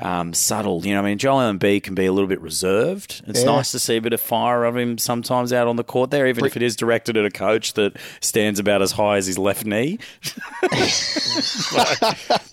um, 0.00 0.34
subtle. 0.34 0.84
You 0.86 0.92
know, 0.92 1.00
I 1.00 1.04
mean, 1.04 1.16
Joel 1.16 1.50
Embiid 1.50 1.82
can 1.82 1.94
be 1.94 2.04
a 2.04 2.12
little 2.12 2.28
bit 2.28 2.42
reserved. 2.42 3.22
It's 3.26 3.40
Yeah. 3.40 3.46
nice 3.46 3.72
to 3.72 3.78
see 3.78 3.96
a 3.96 4.00
bit 4.02 4.12
of 4.12 4.20
fire 4.20 4.64
of 4.64 4.76
him 4.76 4.98
sometimes 4.98 5.54
out 5.54 5.66
on 5.66 5.76
the 5.76 5.84
court 5.84 6.10
there, 6.10 6.26
even 6.26 6.44
if 6.44 6.56
it 6.56 6.62
is 6.62 6.76
directed 6.76 7.16
at 7.16 7.24
a 7.24 7.30
coach 7.30 7.72
that 7.72 7.96
stands 8.20 8.58
about 8.60 8.82
as 8.82 8.92
high 8.92 9.16
as 9.16 9.26
his 9.26 9.38
left 9.38 9.64
knee. 9.64 9.98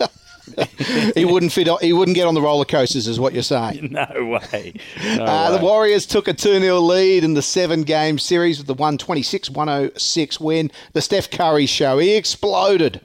he 1.16 1.26
wouldn't 1.26 1.52
fit. 1.52 1.68
on- 1.70 1.80
He 1.82 1.94
wouldn't 1.94 2.16
get 2.16 2.28
on 2.28 2.34
the 2.34 2.42
roller 2.42 2.66
coasters, 2.66 3.08
is 3.08 3.20
what 3.20 3.34
you're 3.34 3.44
saying. 3.44 3.90
No 4.14 4.40
way. 4.54 4.74
No 5.18 5.24
Uh, 5.24 5.58
the. 5.58 5.64
Warriors 5.64 6.06
took 6.06 6.28
a 6.28 6.34
2 6.34 6.60
0 6.60 6.80
lead 6.80 7.24
in 7.24 7.34
the 7.34 7.42
seven 7.42 7.84
game 7.84 8.20
series 8.20 8.58
with 8.58 8.68
the 8.68 8.74
126 8.74 9.50
106 9.50 10.40
win. 10.40 10.72
The 10.94 11.02
Steph 11.02 11.30
Curry 11.32 11.66
show. 11.66 11.98
He 12.00 12.16
exploded. 12.16 13.02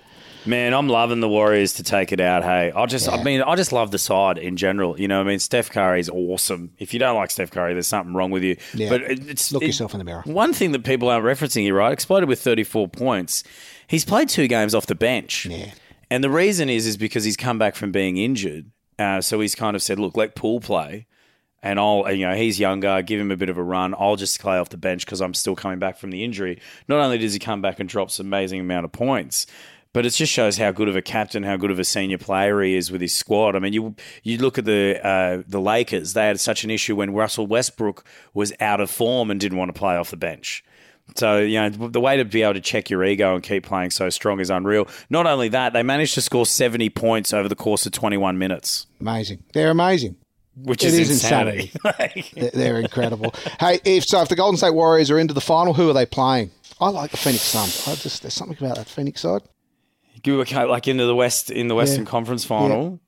Man, 0.47 0.73
I'm 0.73 0.89
loving 0.89 1.21
the 1.21 1.29
Warriors 1.29 1.75
to 1.75 1.83
take 1.83 2.11
it 2.11 2.21
out. 2.21 2.43
Hey, 2.43 2.73
I 2.75 2.87
just, 2.87 3.07
I 3.09 3.23
mean, 3.23 3.43
I 3.43 3.55
just 3.55 3.71
love 3.71 3.91
the 3.91 3.99
side 3.99 4.39
in 4.39 4.57
general. 4.57 4.99
You 4.99 5.07
know, 5.07 5.19
what 5.19 5.27
I 5.27 5.31
mean, 5.31 5.39
Steph 5.41 5.69
Curry 5.71 6.01
is 6.01 6.09
awesome. 6.09 6.71
If 6.79 6.95
you 6.95 6.99
don't 7.01 7.17
like 7.17 7.31
Steph 7.31 7.51
Curry, 7.51 7.75
there's 7.75 7.87
something 7.89 8.15
wrong 8.15 8.31
with 8.31 8.43
you. 8.45 8.57
Yeah. 8.73 8.89
But 8.89 9.03
it- 9.03 9.29
it's 9.29 9.53
Look 9.53 9.63
it- 9.63 9.67
yourself 9.67 9.93
in 9.93 9.99
the 9.99 10.05
mirror. 10.05 10.23
One 10.25 10.55
thing 10.55 10.73
that 10.73 10.85
people 10.85 11.11
aren't 11.11 11.25
referencing 11.27 11.63
here, 11.63 11.75
right? 11.75 11.93
Exploded 11.93 12.29
with 12.31 12.41
34 12.41 12.89
points. 12.89 13.45
He's 13.89 14.05
played 14.07 14.29
two 14.31 14.49
games 14.49 14.75
off 14.75 14.87
the 14.87 14.95
bench. 14.95 15.45
Yeah. 15.45 15.73
And 16.11 16.25
the 16.25 16.31
reason 16.31 16.69
is, 16.69 16.87
is 16.87 16.97
because 16.97 17.25
he's 17.25 17.37
come 17.37 17.59
back 17.59 17.75
from 17.75 17.93
being 17.93 18.17
injured. 18.17 18.71
Uh, 18.99 19.21
so 19.21 19.41
he's 19.41 19.55
kind 19.55 19.77
of 19.77 19.83
said, 19.83 19.99
look, 19.99 20.17
let 20.17 20.35
Poole 20.35 20.61
play. 20.61 21.07
And 21.63 21.79
I'll, 21.79 22.11
you 22.13 22.27
know, 22.27 22.35
he's 22.35 22.61
younger, 22.61 23.03
give 23.03 23.21
him 23.21 23.31
a 23.31 23.37
bit 23.37 23.49
of 23.49 23.59
a 23.59 23.63
run. 23.63 23.95
I'll 23.99 24.17
just 24.17 24.41
play 24.41 24.59
off 24.59 24.69
the 24.69 24.77
bench 24.77 25.05
because 25.05 25.21
I'm 25.21 25.35
still 25.35 25.57
coming 25.57 25.79
back 25.79 25.99
from 25.99 26.11
the 26.11 26.25
injury. 26.25 26.61
Not 26.87 27.01
only 27.01 27.19
does 27.19 27.33
he 27.33 27.39
come 27.39 27.61
back 27.61 27.81
and 27.81 27.89
drops 27.89 28.21
an 28.21 28.27
amazing 28.27 28.61
amount 28.61 28.85
of 28.85 28.93
points, 28.93 29.47
but 29.93 30.07
it 30.07 30.11
just 30.11 30.33
shows 30.33 30.59
how 30.59 30.71
good 30.71 30.89
of 30.89 30.97
a 30.97 31.03
captain, 31.03 31.43
how 31.43 31.57
good 31.57 31.71
of 31.71 31.79
a 31.79 31.85
senior 31.85 32.19
player 32.19 32.61
he 32.63 32.77
is 32.77 32.93
with 32.93 33.01
his 33.01 33.15
squad. 33.15 33.57
I 33.57 33.59
mean, 33.59 33.73
you 33.73 33.97
you 34.23 34.39
look 34.39 34.59
at 34.59 34.65
the 34.65 35.01
uh, 35.05 35.43
the 35.49 35.61
Lakers; 35.61 36.13
they 36.13 36.27
had 36.27 36.39
such 36.39 36.63
an 36.63 36.71
issue 36.71 36.95
when 36.95 37.15
Russell 37.15 37.47
Westbrook 37.47 38.05
was 38.35 38.53
out 38.61 38.81
of 38.81 38.91
form 38.91 39.31
and 39.31 39.41
didn't 39.41 39.59
want 39.59 39.75
to 39.75 39.79
play 39.79 39.97
off 39.97 40.11
the 40.11 40.17
bench. 40.17 40.63
So, 41.17 41.39
you 41.39 41.61
know, 41.61 41.69
the 41.71 42.01
way 42.01 42.17
to 42.17 42.25
be 42.25 42.43
able 42.43 42.55
to 42.55 42.61
check 42.61 42.91
your 42.91 43.03
ego 43.05 43.35
and 43.35 43.43
keep 43.43 43.65
playing 43.65 43.91
so 43.91 44.09
strong 44.11 44.39
is 44.41 44.51
unreal. 44.51 44.87
Not 45.11 45.27
only 45.27 45.49
that, 45.49 45.73
they 45.73 45.83
managed 45.83 46.15
to 46.15 46.21
score 46.21 46.47
70 46.47 46.91
points 46.91 47.33
over 47.33 47.49
the 47.49 47.57
course 47.57 47.87
of 47.87 47.93
21 47.93 48.39
minutes, 48.39 48.87
Amazing. 49.01 49.43
They're 49.53 49.71
amazing. 49.71 50.17
which 50.57 50.85
It 50.85 50.89
is, 50.89 50.95
is 50.95 51.11
insanity. 51.11 51.73
They're, 52.35 52.51
they're 52.51 52.81
incredible. 52.81 53.35
hey, 53.61 53.81
if 53.85 54.05
so, 54.05 54.21
if 54.23 54.29
the 54.29 54.37
Golden 54.37 54.57
State 54.57 54.75
Warriors 54.75 55.11
are 55.11 55.19
into 55.19 55.35
the 55.35 55.41
final, 55.41 55.75
who 55.75 55.89
are 55.91 55.93
they 55.95 56.07
playing? 56.07 56.51
I 56.81 56.91
like 56.91 57.11
the 57.11 57.17
Phoenix 57.17 57.43
Suns. 57.43 57.89
I 57.89 57.95
just 57.97 58.23
there's 58.23 58.35
something 58.35 58.57
about 58.59 58.77
that 58.77 58.89
Phoenix 58.89 59.23
side. 59.23 59.43
You 60.25 60.37
were 60.37 60.45
like 60.67 60.87
into 60.89 61.07
the 61.07 61.15
West 61.15 61.51
in 61.51 61.69
the 61.69 61.75
Western 61.75 62.05
Yeah. 62.05 62.11
Conference 62.11 62.45
final. 62.45 62.83
Yeah. 62.93 63.08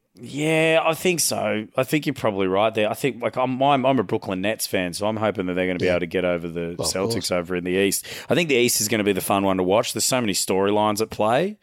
I 0.86 0.94
think 0.94 1.20
so. 1.20 1.66
I 1.76 1.84
think 1.84 2.06
you're 2.06 2.14
probably 2.14 2.46
right 2.46 2.74
there. 2.74 2.90
I 2.90 2.94
think 2.94 3.22
like 3.22 3.36
I'm 3.36 3.62
I'm, 3.62 3.86
I'm 3.86 3.98
a 3.98 4.02
Brooklyn 4.02 4.40
Nets 4.40 4.66
fan, 4.66 4.92
so 4.92 5.06
I'm 5.06 5.16
hoping 5.16 5.46
that 5.46 5.54
they're 5.54 5.66
going 5.66 5.78
to 5.78 5.82
be 5.82 5.88
able 5.88 6.00
to 6.00 6.06
get 6.06 6.24
over 6.24 6.48
the 6.48 6.74
Well, 6.78 6.88
Celtics 6.88 7.30
over 7.30 7.54
in 7.56 7.64
the 7.64 7.72
East. 7.72 8.06
I 8.28 8.34
think 8.34 8.48
the 8.48 8.56
East 8.56 8.80
is 8.80 8.88
going 8.88 8.98
to 8.98 9.04
be 9.04 9.12
the 9.12 9.20
fun 9.20 9.44
one 9.44 9.56
to 9.58 9.62
watch. 9.62 9.92
There's 9.92 10.04
so 10.04 10.20
many 10.20 10.32
storylines 10.32 11.00
at 11.00 11.10
play. 11.10 11.58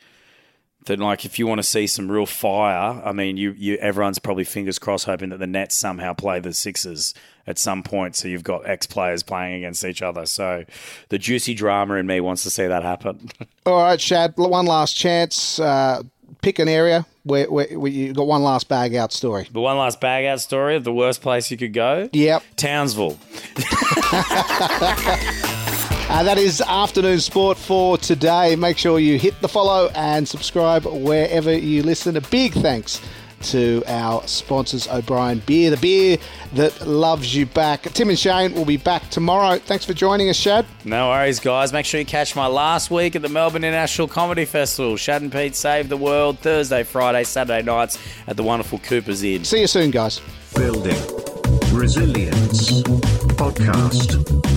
That 0.86 0.99
like 0.99 1.25
if 1.25 1.38
you 1.38 1.45
want 1.45 1.60
to 1.60 1.63
see 1.63 1.86
some 1.86 2.10
real 2.10 2.25
fire, 2.25 3.01
I 3.03 3.12
mean, 3.12 3.36
you 3.36 3.51
you 3.57 3.75
everyone's 3.77 4.19
probably 4.19 4.45
fingers 4.45 4.79
crossed 4.79 5.05
hoping 5.05 5.29
that 5.29 5.39
the 5.39 5.47
Nets 5.47 5.75
somehow 5.75 6.13
play 6.13 6.39
the 6.39 6.53
Sixers 6.53 7.13
at 7.45 7.57
some 7.57 7.83
point, 7.83 8.15
so 8.15 8.29
you've 8.29 8.43
got 8.43 8.67
ex 8.67 8.88
players 8.88 9.21
playing 9.21 9.55
against 9.55 9.83
each 9.83 10.01
other. 10.01 10.25
So 10.25 10.63
the 11.10 11.17
juicy 11.17 11.53
drama 11.53 11.95
in 11.95 12.07
me 12.07 12.21
wants 12.21 12.43
to 12.43 12.49
see 12.49 12.67
that 12.67 12.83
happen. 12.83 13.29
All 13.65 13.83
right, 13.83 13.99
Shad. 13.99 14.36
One 14.38 14.65
last 14.65 14.93
chance. 14.93 15.60
Uh, 15.60 16.03
pick 16.41 16.57
an 16.60 16.69
area 16.69 17.05
where, 17.28 17.50
where, 17.50 17.68
where 17.80 17.92
you 17.92 18.13
got 18.13 18.28
one 18.28 18.44
last 18.44 18.68
bag 18.68 18.96
out 18.96 19.13
story. 19.13 19.48
The 19.52 19.62
one 19.62 19.78
last 19.78 20.02
bag 20.02 20.26
out 20.26 20.42
story 20.42 20.76
of 20.76 20.84
the 20.84 20.94
worst 20.94 21.22
place 21.22 21.50
you 21.52 21.58
could 21.58 21.74
go. 21.74 22.10
Yep. 22.13 22.44
Townsville. 22.56 23.18
Uh, 26.10 26.24
that 26.24 26.38
is 26.38 26.62
afternoon 26.62 27.20
sport 27.20 27.58
for 27.58 27.98
today. 27.98 28.56
Make 28.56 28.78
sure 28.78 28.98
you 28.98 29.20
hit 29.20 29.40
the 29.42 29.50
follow 29.50 29.92
and 29.94 30.26
subscribe 30.26 30.86
wherever 30.86 31.54
you 31.54 31.84
listen. 31.84 32.16
A 32.16 32.22
big 32.22 32.54
thanks 32.54 33.02
to 33.43 33.84
our 33.88 34.26
sponsors, 34.28 34.88
O'Brien 34.88 35.41
Beer, 35.45 35.69
the 35.69 35.78
beer 35.78 36.17
that 36.54 36.88
loves 36.88 37.36
you 37.36 37.45
back. 37.45 37.84
Tim 37.84 38.10
and 38.10 38.17
Shane 38.17 38.54
will 38.54 38.65
be 38.65 38.78
back 38.78 39.10
tomorrow. 39.10 39.58
Thanks 39.60 39.86
for 39.86 39.93
joining 39.93 40.30
us, 40.30 40.36
Shad. 40.36 40.65
No 40.86 41.10
worries, 41.10 41.39
guys. 41.39 41.71
Make 41.73 41.86
sure 41.86 42.00
you 42.00 42.06
catch 42.06 42.36
my 42.36 42.47
last 42.47 42.89
week 42.91 43.15
at 43.15 43.21
the 43.21 43.30
Melbourne 43.30 43.63
International 43.63 44.08
Comedy 44.08 44.45
Festival. 44.45 44.97
Shad 44.97 45.21
and 45.21 45.32
Pete 45.32 45.56
Save 45.56 45.89
the 45.89 45.97
World 45.97 46.39
Thursday, 46.39 46.84
Friday, 46.84 47.23
Saturday 47.23 47.62
nights 47.62 47.97
at 48.28 48.38
the 48.38 48.43
wonderful 48.43 48.80
Cooper's 48.80 49.23
Inn. 49.23 49.43
See 49.43 49.62
you 49.62 49.67
soon, 49.67 49.91
guys. 49.91 50.21
Building 50.56 50.95
Resilience 51.73 52.82
Podcast. 53.38 54.57